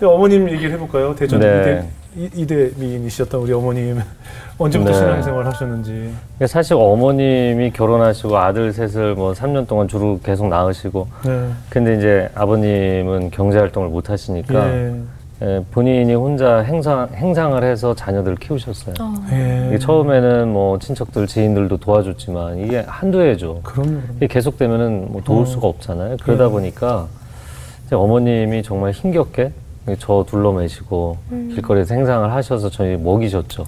근데 0.00 0.14
어머님 0.14 0.48
얘기를 0.48 0.72
해볼까요? 0.72 1.14
대전 1.14 1.40
네. 1.40 1.86
이대, 2.16 2.70
미인이셨던 2.76 3.38
우리 3.38 3.52
어머님 3.52 4.00
언제부터 4.56 4.92
네. 4.92 4.96
신앙생활 4.96 5.46
하셨는지. 5.46 5.90
그러니까 5.90 6.46
사실 6.46 6.74
어머님이 6.74 7.70
결혼하시고 7.72 8.36
아들 8.38 8.72
셋을 8.72 9.14
뭐 9.14 9.34
3년 9.34 9.68
동안 9.68 9.88
주로 9.88 10.18
계속 10.24 10.48
낳으시고 10.48 11.06
네. 11.26 11.48
근데 11.68 11.98
이제 11.98 12.30
아버님은 12.34 13.30
경제 13.30 13.58
활동을 13.58 13.90
못 13.90 14.08
하시니까 14.08 14.68
예. 14.70 14.94
예, 15.42 15.64
본인이 15.70 16.14
혼자 16.14 16.58
행상, 16.60 17.08
행상을 17.14 17.62
해서 17.62 17.94
자녀들을 17.94 18.36
키우셨어요. 18.38 18.94
예. 19.32 19.66
이게 19.68 19.78
처음에는 19.78 20.48
뭐 20.48 20.78
친척들, 20.78 21.26
지인들도 21.26 21.76
도와줬지만 21.76 22.58
이게 22.58 22.84
한두 22.86 23.20
해죠. 23.20 23.60
그럼요. 23.62 23.90
그럼요. 23.90 24.02
이게 24.16 24.26
계속되면은 24.28 25.12
뭐 25.12 25.22
도울 25.22 25.42
어. 25.42 25.46
수가 25.46 25.68
없잖아요. 25.68 26.16
그러다 26.22 26.44
네. 26.44 26.50
보니까 26.50 27.06
이제 27.86 27.96
어머님이 27.96 28.62
정말 28.62 28.92
힘겹게 28.92 29.52
저 29.98 30.24
둘러매시고 30.28 31.16
길거리에서 31.54 31.94
행상을 31.94 32.32
하셔서 32.32 32.70
저희 32.70 32.96
먹이셨죠. 32.96 33.64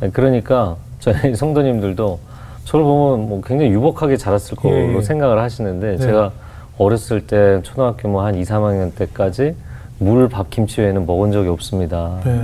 네, 0.00 0.10
그러니까 0.10 0.76
저희 1.00 1.34
성도님들도 1.36 2.18
저를 2.64 2.84
보면 2.84 3.28
뭐 3.28 3.40
굉장히 3.44 3.72
유복하게 3.72 4.16
자랐을 4.16 4.56
거로 4.56 4.74
예, 4.74 4.96
예. 4.96 5.00
생각을 5.02 5.40
하시는데 5.40 5.90
네. 5.92 5.96
제가 5.98 6.30
어렸을 6.78 7.26
때 7.26 7.60
초등학교 7.62 8.08
뭐 8.08 8.24
한 8.24 8.34
2, 8.36 8.42
3학년 8.42 8.94
때까지 8.94 9.54
물, 9.98 10.28
밥, 10.28 10.48
김치 10.50 10.80
외에는 10.80 11.04
먹은 11.06 11.32
적이 11.32 11.48
없습니다. 11.50 12.20
네. 12.24 12.40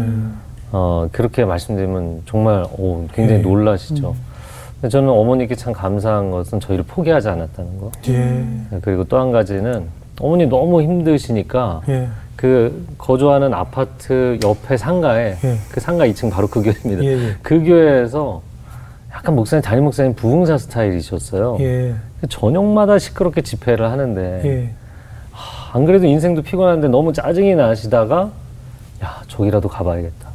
어, 0.72 1.08
그렇게 1.12 1.44
말씀드리면 1.44 2.22
정말 2.26 2.64
오, 2.76 3.06
굉장히 3.14 3.40
예. 3.40 3.42
놀라시죠. 3.44 4.14
근데 4.80 4.88
저는 4.90 5.08
어머니께 5.08 5.54
참 5.54 5.72
감사한 5.72 6.30
것은 6.30 6.60
저희를 6.60 6.84
포기하지 6.86 7.28
않았다는 7.28 7.78
거. 7.80 7.90
예. 8.08 8.12
네, 8.70 8.78
그리고 8.82 9.04
또 9.04 9.18
한 9.18 9.32
가지는 9.32 9.84
어머니 10.20 10.46
너무 10.46 10.82
힘드시니까 10.82 11.82
예. 11.88 12.08
그 12.36 12.86
거주하는 12.98 13.54
아파트 13.54 14.38
옆에 14.44 14.76
상가에 14.76 15.36
예. 15.42 15.56
그 15.70 15.80
상가 15.80 16.06
2층 16.06 16.30
바로 16.30 16.46
그 16.46 16.62
교회입니다. 16.62 17.02
예, 17.02 17.28
예. 17.28 17.36
그 17.42 17.64
교회에서 17.64 18.42
약간 19.12 19.34
목사님 19.34 19.62
담임 19.62 19.84
목사님 19.84 20.14
부흥사 20.14 20.58
스타일이셨어요. 20.58 21.56
예. 21.60 21.94
저녁마다 22.28 22.98
시끄럽게 22.98 23.40
집회를 23.40 23.90
하는데 23.90 24.42
예. 24.44 24.70
안 25.72 25.86
그래도 25.86 26.06
인생도 26.06 26.42
피곤한데 26.42 26.88
너무 26.88 27.12
짜증이 27.12 27.54
나시다가 27.54 28.30
야 29.02 29.22
저기라도 29.28 29.68
가봐야겠다. 29.68 30.26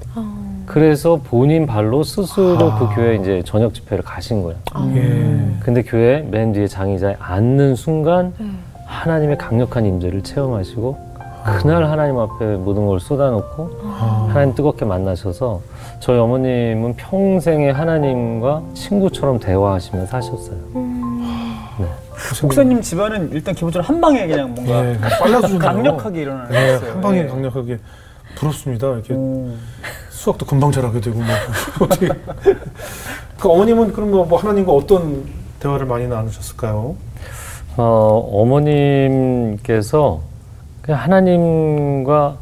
그래서 0.65 1.19
본인 1.23 1.65
발로 1.65 2.03
스스로 2.03 2.75
그 2.79 2.95
교회 2.95 3.15
이제 3.15 3.41
저녁 3.45 3.73
집회를 3.73 4.03
가신 4.03 4.41
거예요. 4.41 4.57
예. 4.95 5.55
근데 5.59 5.83
교회 5.83 6.21
맨 6.21 6.53
뒤에 6.53 6.67
장의자에 6.67 7.17
앉는 7.19 7.75
순간 7.75 8.33
하나님의 8.85 9.37
강력한 9.37 9.85
임재를 9.85 10.21
체험하시고 10.23 11.10
그날 11.43 11.85
하나님 11.85 12.17
앞에 12.19 12.57
모든 12.57 12.85
걸 12.85 12.99
쏟아놓고 12.99 13.71
하나님 14.29 14.53
뜨겁게 14.53 14.85
만나셔서 14.85 15.61
저희 15.99 16.17
어머님은 16.19 16.95
평생에 16.95 17.71
하나님과 17.71 18.61
친구처럼 18.73 19.39
대화하시며 19.39 20.05
사셨어요. 20.05 20.57
목사님 22.43 22.81
집안은 22.81 23.31
일단 23.31 23.55
기본적으로 23.55 23.87
한 23.87 23.99
방에 23.99 24.27
그냥 24.27 24.53
뭔가 24.53 24.85
예. 24.87 24.97
빨라주네요. 25.19 25.59
강력하게 25.59 26.21
일어나는 26.21 26.51
네. 26.51 26.75
한 26.75 27.01
방에 27.01 27.19
예. 27.19 27.27
강력하게 27.27 27.79
부럽습니다. 28.35 28.87
이렇게 28.93 29.13
오. 29.13 29.51
수학도 30.09 30.45
금방 30.45 30.71
잘하게 30.71 31.01
되고 31.01 31.17
뭐 31.17 31.25
어떻게 31.81 32.07
그 33.39 33.49
어머님은 33.49 33.91
그럼 33.93 34.11
뭐, 34.11 34.25
뭐 34.25 34.39
하나님과 34.39 34.71
어떤 34.71 35.25
대화를 35.59 35.87
많이 35.87 36.07
나누셨을까요? 36.07 36.95
어, 37.77 38.29
어머님께서 38.33 40.21
그냥 40.81 40.99
하나님과 41.01 42.35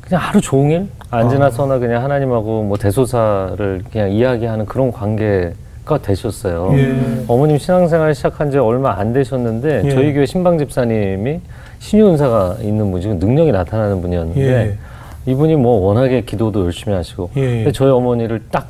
그냥 0.00 0.22
하루 0.22 0.40
종일 0.40 0.88
앉으나 1.10 1.50
서나 1.50 1.78
그냥 1.78 2.02
하나님하고 2.02 2.62
뭐 2.62 2.76
대소사를 2.76 3.82
그냥 3.90 4.10
이야기하는 4.12 4.66
그런 4.66 4.92
관계가 4.92 5.98
되셨어요. 6.02 6.70
예. 6.74 7.24
어머님 7.28 7.58
신앙생활 7.58 8.14
시작한 8.14 8.50
지 8.50 8.58
얼마 8.58 8.98
안 8.98 9.12
되셨는데 9.12 9.82
예. 9.84 9.90
저희 9.90 10.12
교회 10.12 10.26
신방 10.26 10.58
집사님이 10.58 11.40
신유 11.80 12.08
은사가 12.10 12.58
있는 12.60 12.90
분이고 12.90 13.14
능력이 13.14 13.52
나타나는 13.52 14.00
분이었는데 14.00 14.40
예. 14.40 14.78
이분이 15.26 15.56
뭐 15.56 15.86
워낙에 15.86 16.22
기도도 16.22 16.64
열심히 16.64 16.96
하시고 16.96 17.30
예. 17.36 17.40
근데 17.40 17.72
저희 17.72 17.90
어머니를 17.90 18.42
딱 18.50 18.68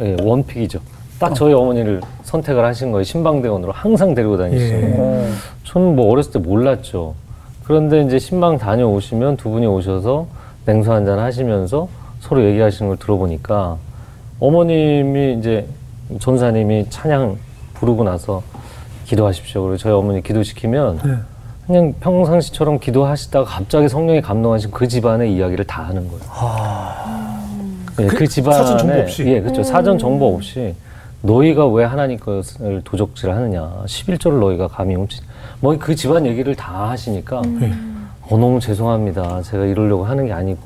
예, 0.00 0.16
원픽이죠. 0.22 0.80
딱 1.18 1.34
저희 1.34 1.52
어머니를 1.52 2.00
선택을 2.22 2.64
하신 2.64 2.92
거예요. 2.92 3.04
신방대원으로 3.04 3.72
항상 3.72 4.14
데리고 4.14 4.38
다니시고. 4.38 4.74
예. 4.74 4.94
어. 4.98 5.28
저는 5.64 5.94
뭐 5.94 6.10
어렸을 6.10 6.32
때 6.32 6.38
몰랐죠. 6.38 7.14
그런데 7.70 8.02
이제 8.02 8.18
신방 8.18 8.58
다녀오시면 8.58 9.36
두 9.36 9.48
분이 9.48 9.64
오셔서 9.64 10.26
냉수 10.66 10.92
한잔 10.92 11.20
하시면서 11.20 11.86
서로 12.18 12.44
얘기하시는 12.44 12.88
걸 12.88 12.96
들어보니까 12.98 13.76
어머님이 14.40 15.36
이제 15.38 15.68
전사님이 16.18 16.86
찬양 16.90 17.36
부르고 17.74 18.02
나서 18.02 18.42
기도하십시오. 19.04 19.62
그리고 19.62 19.76
저희 19.76 19.92
어머니 19.92 20.20
기도시키면 20.20 20.98
네. 21.04 21.14
그냥 21.68 21.94
평상시처럼 22.00 22.80
기도하시다가 22.80 23.44
갑자기 23.44 23.88
성령이 23.88 24.20
감동하신 24.20 24.72
그 24.72 24.88
집안의 24.88 25.32
이야기를 25.36 25.64
다 25.64 25.84
하는 25.84 26.08
거예요. 26.08 26.24
예, 28.00 28.06
그, 28.08 28.16
그 28.16 28.26
집안에 28.26 28.64
사전 28.64 28.78
정보 28.78 29.00
없이? 29.00 29.24
예, 29.28 29.40
그렇죠. 29.40 29.62
사전 29.62 29.96
정보 29.96 30.34
없이 30.34 30.74
너희가 31.22 31.68
왜 31.68 31.84
하나님 31.84 32.18
것을 32.18 32.82
도적질 32.82 33.30
하느냐? 33.30 33.84
11조를 33.86 34.40
너희가 34.40 34.66
감히 34.66 34.96
훔치. 34.96 35.20
뭐 35.60 35.76
그 35.78 35.94
집안 35.94 36.26
얘기를 36.26 36.54
다 36.54 36.90
하시니까 36.90 37.42
예. 37.62 37.72
어 38.28 38.36
너무 38.38 38.60
죄송합니다. 38.60 39.42
제가 39.42 39.64
이러려고 39.66 40.04
하는 40.04 40.26
게 40.26 40.32
아니고. 40.32 40.60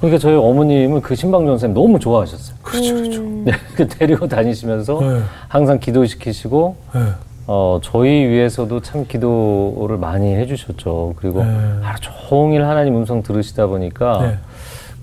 그러니까 0.00 0.18
저희 0.18 0.34
어머님은 0.34 1.00
그 1.00 1.14
신방 1.14 1.46
전사님 1.46 1.74
너무 1.74 1.98
좋아하셨어요. 2.00 2.56
그렇죠, 2.62 2.94
그렇죠. 2.96 3.22
네, 3.22 3.52
그 3.76 3.86
데리고 3.86 4.26
다니시면서 4.26 4.98
네. 5.00 5.20
항상 5.46 5.78
기도시키시고 5.78 6.76
예. 6.96 7.00
어, 7.46 7.78
저희 7.82 8.10
위해서도 8.10 8.80
참 8.80 9.06
기도를 9.06 9.98
많이 9.98 10.34
해주셨죠. 10.34 11.14
그리고 11.16 11.44
네. 11.44 11.50
하루 11.82 11.98
종일 12.00 12.64
하나님 12.64 12.96
음성 12.96 13.22
들으시다 13.22 13.68
보니까 13.68 14.18
네. 14.22 14.38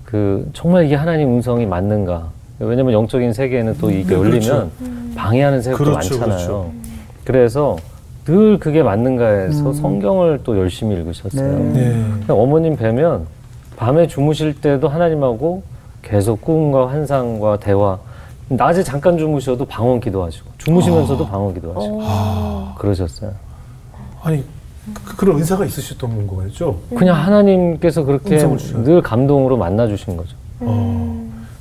그 0.04 0.50
정말 0.52 0.84
이게 0.84 0.94
하나님 0.96 1.28
음성이 1.28 1.64
맞는가? 1.64 2.28
왜냐면 2.58 2.92
영적인 2.92 3.32
세계에는 3.32 3.78
또 3.78 3.90
이게 3.90 4.04
네, 4.04 4.14
열리면 4.16 4.40
그렇죠. 4.40 4.70
방해하는 5.16 5.62
세력도 5.62 5.82
그렇죠, 5.84 6.18
많잖아요. 6.18 6.28
그렇죠. 6.28 6.72
그래서 7.24 7.76
늘 8.24 8.58
그게 8.58 8.82
맞는가 8.82 9.26
해서 9.26 9.72
성경을 9.72 10.40
또 10.44 10.58
열심히 10.58 10.96
읽으셨어요. 10.96 11.58
네. 11.72 12.04
네. 12.26 12.32
어머님 12.32 12.76
뵈면 12.76 13.26
밤에 13.76 14.06
주무실 14.06 14.60
때도 14.60 14.88
하나님하고 14.88 15.62
계속 16.02 16.42
꿈과 16.42 16.88
환상과 16.88 17.58
대화 17.60 17.98
낮에 18.48 18.82
잠깐 18.82 19.16
주무셔도 19.16 19.64
방언 19.64 20.00
기도하시고 20.00 20.50
주무시면서도 20.58 21.24
아. 21.24 21.28
방언 21.28 21.54
기도하시고 21.54 21.98
어. 22.02 22.74
그러셨어요. 22.78 23.32
아니 24.22 24.44
그, 25.04 25.16
그런 25.16 25.38
은사가 25.38 25.64
있으셨던 25.64 26.26
거였죠. 26.26 26.78
그냥 26.96 27.16
하나님께서 27.16 28.04
그렇게. 28.04 28.38
늘 28.82 29.02
감동으로 29.02 29.56
만나 29.56 29.86
주신 29.86 30.16
거죠. 30.16 30.36
어. 30.60 31.09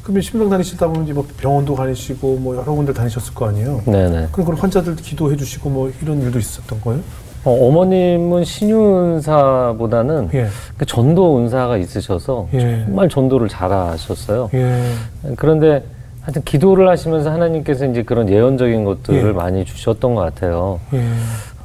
그러면 0.09 0.23
심령 0.23 0.49
다니시다 0.49 0.87
보면 0.87 1.03
이제 1.03 1.13
뭐 1.13 1.23
병원도 1.37 1.75
다니시고 1.75 2.37
뭐 2.37 2.55
여러 2.55 2.73
군데 2.73 2.91
다니셨을 2.91 3.31
거 3.35 3.47
아니에요. 3.47 3.83
네네. 3.85 4.29
그럼 4.31 4.45
그런 4.47 4.59
환자들 4.59 4.95
기도해 4.95 5.35
주시고 5.37 5.69
뭐 5.69 5.91
이런 6.01 6.19
일도 6.23 6.39
있었던 6.39 6.81
거예요? 6.81 6.99
어, 7.45 7.51
어머님은 7.51 8.43
신유은사보다는 8.43 10.29
예. 10.33 10.47
그 10.77 10.85
전도 10.87 11.37
은사가 11.37 11.77
있으셔서 11.77 12.47
예. 12.53 12.85
정말 12.85 13.07
전도를 13.07 13.49
잘하셨어요. 13.49 14.49
예. 14.55 14.93
그런데 15.35 15.83
하여튼 16.21 16.41
기도를 16.43 16.89
하시면서 16.89 17.29
하나님께서 17.29 17.85
이제 17.85 18.01
그런 18.01 18.29
예언적인 18.29 18.85
것들을 18.85 19.29
예. 19.29 19.31
많이 19.31 19.63
주셨던 19.63 20.15
것 20.15 20.21
같아요. 20.21 20.79
예. 20.93 21.03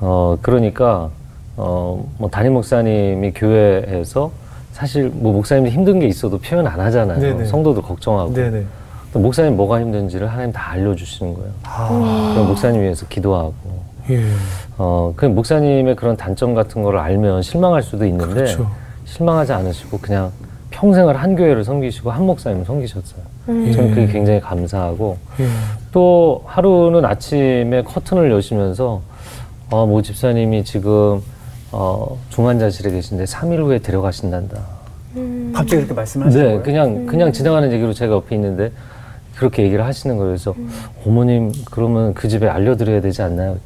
어, 0.01 0.36
그러니까, 0.42 1.09
어, 1.57 2.07
뭐 2.18 2.28
담임 2.28 2.53
목사님이 2.53 3.32
교회에서 3.32 4.30
사실 4.75 5.09
뭐 5.09 5.33
목사님이 5.33 5.70
힘든 5.70 6.01
게 6.01 6.09
있어도 6.09 6.37
표현 6.37 6.66
안 6.66 6.81
하잖아요. 6.81 7.20
네네. 7.20 7.45
성도들 7.45 7.81
걱정하고. 7.81 8.35
네네. 8.35 8.64
또 9.12 9.20
목사님 9.20 9.57
뭐가 9.57 9.81
힘든지를 9.81 10.27
하나님 10.27 10.53
다 10.53 10.72
알려주시는 10.72 11.33
거예요. 11.33 11.51
아. 11.62 12.33
그럼 12.35 12.49
목사님 12.49 12.83
위해서 12.83 13.07
기도하고. 13.07 13.55
예. 14.11 14.25
어, 14.77 15.12
그 15.14 15.27
목사님의 15.27 15.95
그런 15.95 16.16
단점 16.16 16.55
같은 16.55 16.83
거를 16.83 16.99
알면 16.99 17.43
실망할 17.43 17.85
수도 17.85 18.05
있는데 18.05 18.35
그렇죠. 18.35 18.68
실망하지 19.05 19.53
않으시고 19.53 19.99
그냥 19.99 20.33
평생을 20.72 21.16
한 21.16 21.37
교회를 21.37 21.62
섬기시고 21.62 22.11
한 22.11 22.27
목사님을 22.27 22.64
섬기셨어요. 22.64 23.22
예. 23.51 23.72
저는 23.72 23.91
그게 23.91 24.07
굉장히 24.09 24.41
감사하고 24.41 25.16
예. 25.39 25.47
또 25.93 26.43
하루는 26.47 27.05
아침에 27.05 27.83
커튼을 27.85 28.33
여시면서 28.33 29.01
어, 29.70 29.87
모 29.87 30.03
집사님이 30.03 30.64
지금 30.64 31.22
어, 31.77 32.16
중환자실에 32.31 32.93
계신데 32.93 33.25
3일 33.25 33.59
후에 33.59 33.79
데려가신단다. 33.81 34.57
갑자기 35.53 35.77
그렇게 35.77 35.93
말씀하시는 35.95 36.43
네, 36.45 36.49
거예요? 36.51 36.62
그냥 36.62 37.07
그냥 37.07 37.33
지나가는 37.33 37.70
얘기로 37.72 37.93
제가 37.93 38.14
옆에 38.14 38.37
있는데 38.37 38.70
그렇게 39.35 39.64
얘기를 39.64 39.85
하시는 39.85 40.16
거예요. 40.16 40.31
그래서 40.31 40.55
어머님 41.05 41.53
그러면 41.72 42.14
그 42.14 42.29
집에 42.29 42.49
알려드려야 42.49 43.01
되지 43.01 43.22
않나요? 43.22 43.57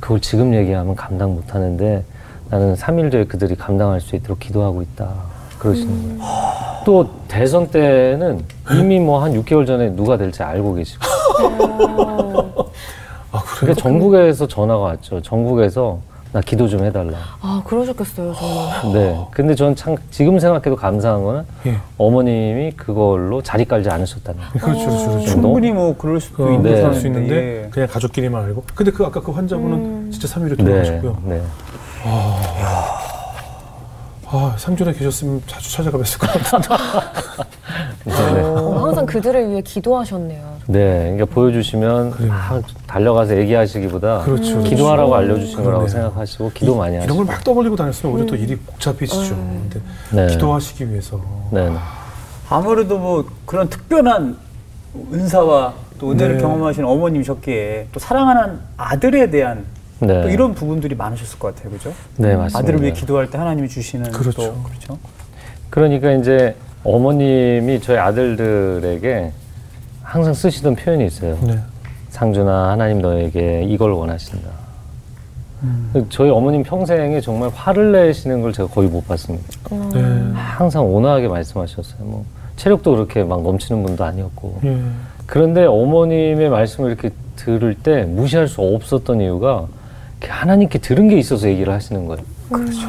그걸 0.00 0.20
지금 0.20 0.54
얘기하면 0.54 0.96
감당 0.96 1.34
못 1.34 1.54
하는데 1.54 2.02
나는 2.48 2.74
3일 2.74 3.10
뒤에 3.10 3.24
그들이 3.24 3.56
감당할 3.56 4.00
수 4.00 4.16
있도록 4.16 4.38
기도하고 4.40 4.80
있다. 4.82 5.10
그러시는 5.58 6.18
거예요. 6.18 6.30
또 6.86 7.10
대선 7.28 7.68
때는 7.68 8.42
이미 8.72 8.98
뭐 8.98 9.22
한 9.22 9.34
6개월 9.34 9.66
전에 9.66 9.90
누가 9.94 10.16
될지 10.16 10.42
알고 10.42 10.74
계시고. 10.74 11.04
아 13.32 13.38
그래요? 13.42 13.44
그러니까 13.60 13.82
전국에서 13.82 14.46
전화가 14.48 14.80
왔죠. 14.82 15.20
전국에서 15.20 15.98
나 16.32 16.40
기도 16.40 16.68
좀 16.68 16.84
해달라. 16.84 17.18
아, 17.40 17.60
그러셨겠어요, 17.66 18.34
정말. 18.34 18.92
네. 18.92 19.26
근데 19.32 19.54
전참 19.56 19.96
지금 20.12 20.38
생각해도 20.38 20.76
감사한 20.76 21.24
거는 21.24 21.44
예. 21.66 21.78
어머님이 21.98 22.72
그걸로 22.72 23.42
자리 23.42 23.64
깔지 23.64 23.90
않으셨다는 23.90 24.40
거. 24.40 24.58
그렇죠, 24.60 24.86
그렇죠, 24.86 25.08
그렇죠. 25.10 25.26
충분히 25.26 25.72
뭐 25.72 25.96
그럴 25.96 26.20
수도 26.20 26.46
그, 26.46 26.54
있는 26.54 26.72
네. 26.72 26.82
할수 26.82 27.08
있는데 27.08 27.64
예. 27.64 27.68
그냥 27.70 27.88
가족끼리만 27.88 28.44
알고. 28.44 28.62
근데 28.76 28.92
그 28.92 29.04
아까 29.04 29.20
그 29.20 29.32
환자분은 29.32 30.12
진짜 30.12 30.28
3일에 30.28 30.56
네. 30.56 30.64
돌아가셨고요. 30.64 31.18
네. 31.24 31.42
아 34.32 34.54
상존에 34.56 34.92
계셨으면 34.92 35.42
자주 35.48 35.72
찾아가 35.72 35.98
뵀을 35.98 36.20
것 36.20 36.30
같은데. 36.30 36.68
네. 38.06 38.40
어, 38.42 38.84
항상 38.84 39.04
그들을 39.04 39.50
위해 39.50 39.60
기도하셨네요. 39.62 40.49
네. 40.66 41.00
그러니까 41.02 41.24
보여주시면 41.26 42.10
그래요. 42.12 42.28
막 42.30 42.62
달려가서 42.86 43.36
얘기하시기보다 43.38 44.20
그렇죠. 44.20 44.62
기도하라고 44.62 45.14
알려주신 45.14 45.56
거라고 45.56 45.70
그러네요. 45.86 45.88
생각하시고 45.88 46.50
기도 46.54 46.76
많이 46.76 46.94
이런 46.94 47.08
하시고. 47.08 47.24
걸막 47.24 47.44
떠벌리고 47.44 47.76
다녔으면 47.76 48.14
오히려 48.14 48.26
더 48.28 48.36
일이 48.36 48.56
복잡해지죠. 48.56 49.34
근데 49.34 49.80
네. 50.12 50.26
기도하시기 50.28 50.90
위해서. 50.90 51.20
네. 51.50 51.68
네. 51.68 51.76
아무래도 52.48 52.98
뭐 52.98 53.24
그런 53.46 53.68
특별한 53.68 54.36
은사와 55.12 55.74
또 55.98 56.12
은혜를 56.12 56.36
네. 56.36 56.40
경험하신 56.42 56.84
어머님이셨기에 56.84 57.88
또 57.92 58.00
사랑하는 58.00 58.58
아들에 58.76 59.30
대한 59.30 59.64
네. 60.00 60.22
또 60.22 60.28
이런 60.30 60.54
부분들이 60.54 60.94
많으셨을 60.94 61.38
것 61.38 61.54
같아요, 61.54 61.72
그죠? 61.72 61.92
네, 62.16 62.34
맞습니다. 62.34 62.58
아들을 62.58 62.80
위해 62.82 62.92
기도할 62.92 63.28
때 63.30 63.36
하나님이 63.38 63.68
주시는 63.68 64.10
그렇죠. 64.12 64.42
또 64.42 64.62
그렇죠. 64.62 64.98
그러니까 65.68 66.12
이제 66.12 66.56
어머님이 66.84 67.80
저희 67.82 67.98
아들들에게 67.98 69.32
항상 70.10 70.34
쓰시던 70.34 70.74
표현이 70.74 71.06
있어요. 71.06 71.38
네. 71.42 71.56
상준아, 72.08 72.70
하나님 72.70 73.00
너에게 73.00 73.62
이걸 73.68 73.92
원하신다. 73.92 74.48
저희 76.08 76.30
어머님 76.30 76.64
평생에 76.64 77.20
정말 77.20 77.50
화를 77.54 77.92
내시는 77.92 78.40
걸 78.42 78.52
제가 78.52 78.68
거의 78.70 78.88
못 78.88 79.06
봤습니다. 79.06 79.46
네. 79.94 80.00
항상 80.34 80.92
온화하게 80.92 81.28
말씀하셨어요. 81.28 82.02
뭐 82.02 82.24
체력도 82.56 82.90
그렇게 82.90 83.22
막 83.22 83.42
넘치는 83.42 83.84
분도 83.84 84.02
아니었고. 84.02 84.60
예. 84.64 84.80
그런데 85.26 85.64
어머님의 85.66 86.48
말씀을 86.48 86.90
이렇게 86.90 87.10
들을 87.36 87.76
때 87.76 88.02
무시할 88.02 88.48
수 88.48 88.62
없었던 88.62 89.20
이유가 89.20 89.68
하나님께 90.20 90.80
들은 90.80 91.08
게 91.08 91.18
있어서 91.18 91.48
얘기를 91.48 91.72
하시는 91.72 92.04
거예요. 92.06 92.20
그렇죠. 92.50 92.88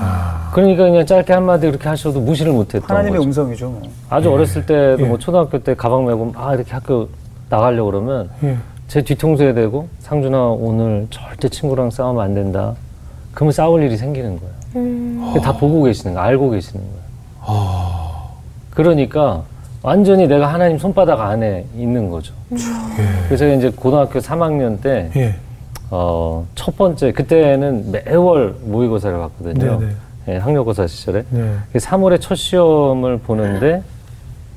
그러니까 0.54 0.84
그냥 0.84 1.06
짧게 1.06 1.34
한마디 1.34 1.68
그렇게 1.68 1.88
하셔도 1.88 2.20
무시를 2.20 2.52
못했던 2.52 2.84
하나님의 2.90 3.20
거죠. 3.20 3.28
음성이죠. 3.28 3.70
뭐. 3.70 3.82
아주 4.10 4.32
어렸을 4.32 4.66
때도 4.66 5.04
예. 5.04 5.06
뭐 5.08 5.18
초등학교 5.18 5.60
때 5.60 5.76
가방 5.76 6.06
메고 6.06 6.26
막 6.26 6.54
이렇게 6.54 6.72
학교 6.72 7.10
나가려고 7.50 7.92
그러면 7.92 8.30
예. 8.44 8.58
제 8.88 9.02
뒤통수에 9.02 9.54
대고 9.54 9.88
상준아 10.00 10.48
오늘 10.50 11.08
절대 11.10 11.48
친구랑 11.48 11.92
싸우면 11.92 12.24
안 12.24 12.34
된다. 12.34 12.74
그러면 13.34 13.52
싸울 13.54 13.84
일이 13.84 13.96
생기는 13.96 14.38
거예요. 14.40 14.54
음. 14.76 15.34
다 15.42 15.54
보고 15.58 15.84
계시는 15.84 16.16
거예요. 16.16 16.28
알고 16.28 16.50
계시는 16.50 16.84
거예요. 16.84 17.02
아. 17.42 18.28
그러니까 18.72 19.44
완전히 19.84 20.28
내가 20.28 20.48
하나님 20.54 20.78
손바닥 20.78 21.20
안에 21.20 21.66
있는 21.76 22.10
거죠. 22.10 22.34
예. 22.52 22.58
그래서 23.28 23.48
이제 23.48 23.70
고등학교 23.70 24.20
3학년 24.20 24.82
때, 24.82 25.10
예. 25.16 25.36
어, 25.92 26.48
첫 26.56 26.78
번째, 26.78 27.12
그때는 27.12 27.92
매월 27.92 28.56
모의고사를 28.64 29.18
봤거든요. 29.18 29.80
네네. 29.80 29.92
예, 30.30 30.38
학력고사 30.38 30.88
시절에. 30.88 31.26
네. 31.30 31.54
3월에 31.74 32.20
첫 32.22 32.36
시험을 32.36 33.18
보는데, 33.20 33.84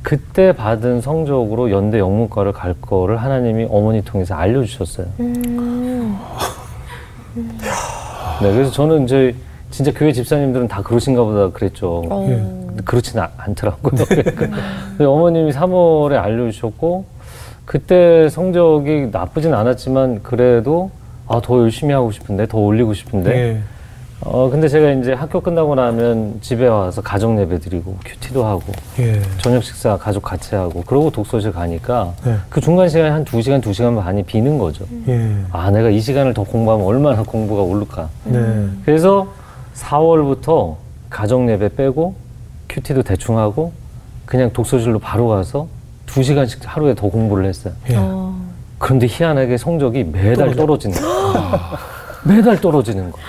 그때 0.03 0.53
받은 0.53 1.01
성적으로 1.01 1.71
연대 1.71 1.99
영문과를 1.99 2.53
갈 2.53 2.75
거를 2.81 3.17
하나님이 3.17 3.67
어머니 3.71 4.03
통해서 4.03 4.35
알려주셨어요. 4.35 5.07
음. 5.21 6.19
네, 7.35 8.53
그래서 8.53 8.71
저는 8.71 9.07
저희 9.07 9.35
진짜 9.71 9.91
교회 9.93 10.13
집사님들은 10.13 10.69
다 10.69 10.83
그러신가 10.83 11.25
보다 11.25 11.49
그랬죠. 11.51 12.03
어. 12.09 12.27
예. 12.31 12.83
그렇진 12.85 13.19
않- 13.19 13.31
않더라고요. 13.39 14.05
그러니까 14.09 14.47
근데 14.91 15.05
어머님이 15.05 15.51
3월에 15.53 16.17
알려주셨고 16.17 17.05
그때 17.65 18.29
성적이 18.29 19.09
나쁘진 19.11 19.55
않았지만 19.55 20.23
그래도 20.23 20.91
아, 21.27 21.41
더 21.43 21.59
열심히 21.59 21.93
하고 21.95 22.11
싶은데 22.11 22.47
더 22.47 22.59
올리고 22.59 22.95
싶은데 22.95 23.31
예. 23.31 23.61
어 24.21 24.49
근데 24.49 24.69
제가 24.69 24.93
이제 24.93 25.13
학교 25.13 25.41
끝나고 25.41 25.75
나면 25.75 26.39
집에 26.41 26.67
와서 26.67 27.03
가정 27.03 27.39
예배 27.39 27.59
드리고 27.59 27.97
큐티도 28.05 28.45
하고 28.45 28.73
예. 28.99 29.21
저녁 29.39 29.63
식사 29.63 29.99
가족 29.99 30.23
같이 30.23 30.55
하고 30.55 30.83
그러고 30.83 31.11
독서실 31.11 31.53
가니까 31.53 32.15
네. 32.25 32.37
그 32.49 32.61
중간 32.61 32.89
시간에 32.89 33.11
한 33.11 33.25
두시간두시간 33.25 33.97
반이 33.97 34.23
비는 34.23 34.57
거죠. 34.59 34.87
예. 35.09 35.37
아 35.51 35.71
내가 35.71 35.91
이 35.91 36.01
시간을 36.01 36.33
더 36.33 36.45
공부하면 36.45 36.87
얼마나 36.87 37.23
공부가 37.25 37.63
오를까. 37.63 38.09
네. 38.25 38.69
그래서 38.85 39.27
4월부터 39.75 40.77
가정 41.11 41.51
예배 41.51 41.71
빼고 41.75 42.15
큐티도 42.69 43.03
대충 43.03 43.39
하고 43.39 43.73
그냥 44.25 44.51
독서실로 44.53 45.01
바로 45.01 45.29
가서 45.29 45.69
두시간씩 46.07 46.61
하루에 46.65 46.95
더 46.95 47.09
공부를 47.09 47.45
했어요. 47.45 47.75
예. 47.91 47.97
어. 47.97 48.35
그런데 48.85 49.07
희한하게 49.09 49.57
성적이 49.57 50.05
매달 50.13 50.55
떨어지는 50.55 50.95
거예요. 51.01 51.33
매달 52.25 52.61
떨어지는 52.61 53.11
거예요. 53.13 53.27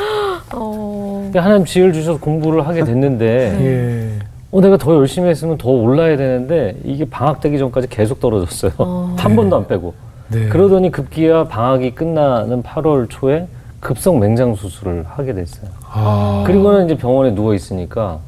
어. 0.53 1.17
그러니까 1.31 1.43
하나님 1.45 1.65
지혜를 1.65 1.93
주셔서 1.93 2.19
공부를 2.19 2.67
하게 2.67 2.83
됐는데 2.83 3.25
예. 3.63 4.19
어, 4.51 4.59
내가 4.59 4.75
더 4.75 4.93
열심히 4.95 5.29
했으면 5.29 5.57
더 5.57 5.69
올라야 5.69 6.17
되는데 6.17 6.75
이게 6.83 7.05
방학 7.05 7.39
되기 7.39 7.57
전까지 7.57 7.87
계속 7.87 8.19
떨어졌어요. 8.19 8.73
어. 8.79 9.15
한 9.17 9.35
번도 9.37 9.55
안 9.55 9.65
빼고. 9.67 9.93
네. 10.27 10.49
그러더니 10.49 10.91
급기야 10.91 11.45
방학이 11.45 11.91
끝나는 11.95 12.61
8월 12.61 13.07
초에 13.09 13.47
급성 13.79 14.19
맹장 14.19 14.55
수술을 14.55 15.05
하게 15.07 15.33
됐어요. 15.33 15.69
아. 15.89 16.43
그리고는 16.45 16.85
이제 16.85 16.97
병원에 16.97 17.31
누워 17.33 17.53
있으니까 17.53 18.19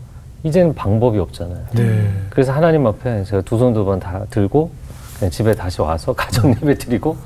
이제는 0.43 0.75
방법이 0.75 1.19
없잖아요. 1.19 1.59
네. 1.73 2.07
그래서 2.29 2.53
하나님 2.53 2.87
앞에 2.87 3.25
제가 3.25 3.41
두 3.41 3.57
손 3.57 3.73
두 3.73 3.83
번 3.83 3.99
다 3.99 4.21
들고 4.29 4.69
집에 5.31 5.53
다시 5.53 5.81
와서 5.81 6.13
가정 6.13 6.51
예배 6.51 6.75
드리고 6.77 7.17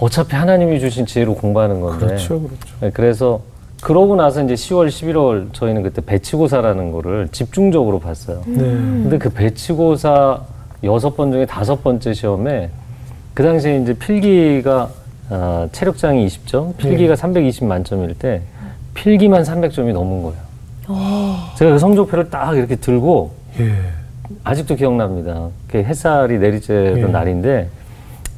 어차피 0.00 0.36
하나님이 0.36 0.80
주신 0.80 1.06
지혜로 1.06 1.34
공부하는 1.34 1.80
건데. 1.80 2.06
그렇죠. 2.06 2.40
그렇죠. 2.40 2.66
네, 2.80 2.90
그래서 2.90 3.40
그러고 3.82 4.16
나서 4.16 4.42
이제 4.42 4.54
10월, 4.54 4.88
11월 4.88 5.52
저희는 5.52 5.82
그때 5.82 6.00
배치고사라는 6.04 6.90
거를 6.90 7.28
집중적으로 7.30 8.00
봤어요. 8.00 8.42
네. 8.46 8.58
근데 8.58 9.18
그 9.18 9.30
배치고사 9.30 10.40
여섯 10.84 11.16
번 11.16 11.32
중에 11.32 11.46
다섯 11.46 11.82
번째 11.82 12.12
시험에 12.12 12.70
그 13.34 13.42
당시에 13.42 13.78
이제 13.78 13.94
필기가 13.94 14.90
아, 15.30 15.68
체력장이 15.72 16.26
20점, 16.26 16.76
필기가 16.78 17.14
320 17.14 17.66
만점일 17.66 18.14
때 18.14 18.42
필기만 18.94 19.42
300점이 19.42 19.92
넘은 19.92 20.22
거예요. 20.22 20.38
제가 21.56 21.72
그 21.72 21.78
성적표를 21.78 22.30
딱 22.30 22.56
이렇게 22.56 22.76
들고 22.76 23.32
예. 23.60 23.74
아직도 24.44 24.76
기억납니다. 24.76 25.48
그 25.68 25.78
햇살이 25.78 26.38
내리쬐던 26.38 26.98
예. 26.98 27.02
날인데 27.06 27.68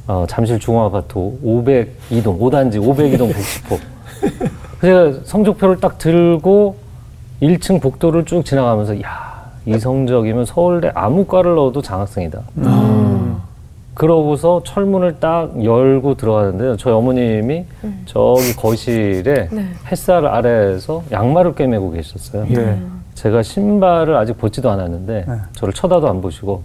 어, 0.07 0.25
잠실 0.27 0.59
중앙아파트 0.59 1.13
502동 1.15 2.39
5단지 2.39 2.75
502동 2.75 3.33
복지포. 3.33 3.77
제가 4.81 5.13
성적표를 5.23 5.79
딱 5.79 5.97
들고 5.97 6.75
1층 7.41 7.81
복도를 7.81 8.25
쭉 8.25 8.43
지나가면서 8.43 9.01
야 9.01 9.31
이 9.65 9.77
성적이면 9.77 10.45
서울대 10.45 10.91
아무 10.95 11.25
과를 11.25 11.55
넣어도 11.55 11.81
장학생이다. 11.81 12.41
그러고서 13.93 14.63
철문을 14.65 15.19
딱 15.19 15.63
열고 15.63 16.15
들어가는데요. 16.15 16.77
저희 16.77 16.93
어머님이 16.93 17.65
저기 18.05 18.55
거실에 18.55 19.49
네. 19.51 19.65
햇살 19.91 20.25
아래에서 20.25 21.03
양말을 21.11 21.53
꿰매고 21.53 21.91
계셨어요. 21.91 22.47
예. 22.51 22.77
제가 23.21 23.43
신발을 23.43 24.15
아직 24.15 24.35
벗지도 24.35 24.71
않았는데 24.71 25.25
네. 25.27 25.35
저를 25.53 25.75
쳐다도 25.75 26.09
안 26.09 26.21
보시고 26.21 26.63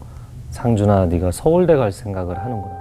상준아 0.53 1.05
네가 1.05 1.31
서울대 1.31 1.77
갈 1.77 1.93
생각을 1.93 2.39
하는구나. 2.39 2.79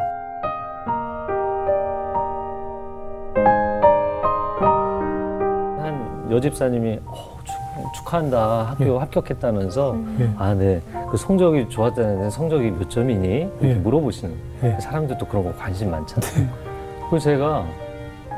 한 5.81 6.27
여집사님이 6.31 7.01
어, 7.05 7.37
축- 7.43 7.93
축하한다 7.95 8.63
학교 8.63 8.97
합격했다면서 8.97 9.97
예. 10.21 10.29
아네그 10.37 11.17
성적이 11.17 11.67
좋았다는데 11.67 12.29
성적이 12.29 12.71
몇 12.71 12.89
점이니 12.89 13.27
이렇게 13.59 13.69
예. 13.71 13.73
물어보시는 13.73 14.33
예. 14.63 14.77
사람들 14.79 15.17
도 15.17 15.25
그런 15.25 15.43
거 15.43 15.53
관심 15.53 15.91
많잖아요. 15.91 16.47
그리고 17.01 17.19
제가 17.19 17.65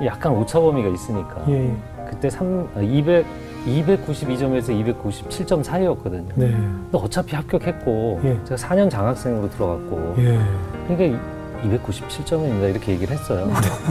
약간 0.04 0.36
오차 0.36 0.60
범위가 0.60 0.90
있으니까 0.90 1.44
예. 1.50 1.72
그때 2.10 2.28
3, 2.28 2.68
200, 2.82 3.24
292점에서 3.68 4.95
297점 4.95 5.63
사이였거든요. 5.63 6.30
네. 6.36 6.51
근데 6.51 6.97
어차피 6.97 7.36
합격했고 7.36 8.22
예. 8.24 8.39
제가 8.45 8.55
4년 8.55 8.89
장학생으로 8.89 9.49
들어갔고 9.49 10.15
예. 10.20 10.39
그러니까 10.88 11.20
297점입니다 11.63 12.70
이렇게 12.70 12.93
얘기를 12.93 13.15
했어요. 13.15 13.47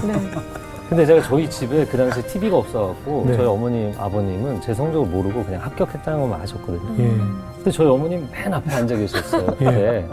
네. 0.06 0.14
근데 0.88 1.04
제가 1.04 1.20
저희 1.22 1.50
집에 1.50 1.84
그 1.84 1.96
당시에 1.96 2.22
TV가 2.22 2.58
없어갖고 2.58 3.24
네. 3.26 3.36
저희 3.36 3.46
어머님 3.46 3.92
아버님은 3.98 4.60
제 4.60 4.72
성적을 4.72 5.08
모르고 5.08 5.44
그냥 5.44 5.62
합격했다는 5.62 6.20
것만 6.20 6.40
아셨거든요. 6.42 6.94
예. 6.98 7.08
근데 7.56 7.70
저희 7.70 7.88
어머님 7.88 8.28
맨 8.30 8.54
앞에 8.54 8.72
앉아 8.72 8.96
계셨어요 8.96 9.46
예. 9.60 9.64
그때. 9.64 10.08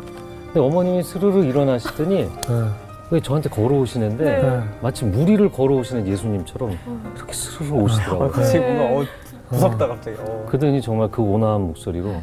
근데 0.46 0.60
어머님이 0.60 1.04
스르르 1.04 1.44
일어나시더니 1.46 2.30
아, 2.48 2.74
왜 3.12 3.20
저한테 3.20 3.50
걸어오시는데 3.50 4.24
네. 4.24 4.64
마치 4.82 5.06
무리를 5.06 5.52
걸어오시는 5.52 6.08
예수님처럼 6.08 6.78
이렇게 7.16 7.34
스르르 7.34 7.72
오시더라고요. 7.76 8.32
같이 8.32 8.60
네. 8.60 9.06
뭔가 9.54 9.68
어, 9.68 9.70
무섭다 9.70 9.88
갑자기. 9.88 10.18
어. 10.20 10.46
그러더니 10.48 10.82
정말 10.82 11.10
그 11.12 11.22
온화한 11.22 11.62
목소리로 11.62 12.16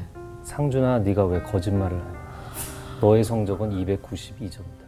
상준아 0.43 1.01
네가 1.01 1.25
왜 1.27 1.43
거짓말을 1.43 1.97
하냐 1.99 2.21
너의 3.01 3.25
성적은 3.25 3.71
292점이다 3.71 4.81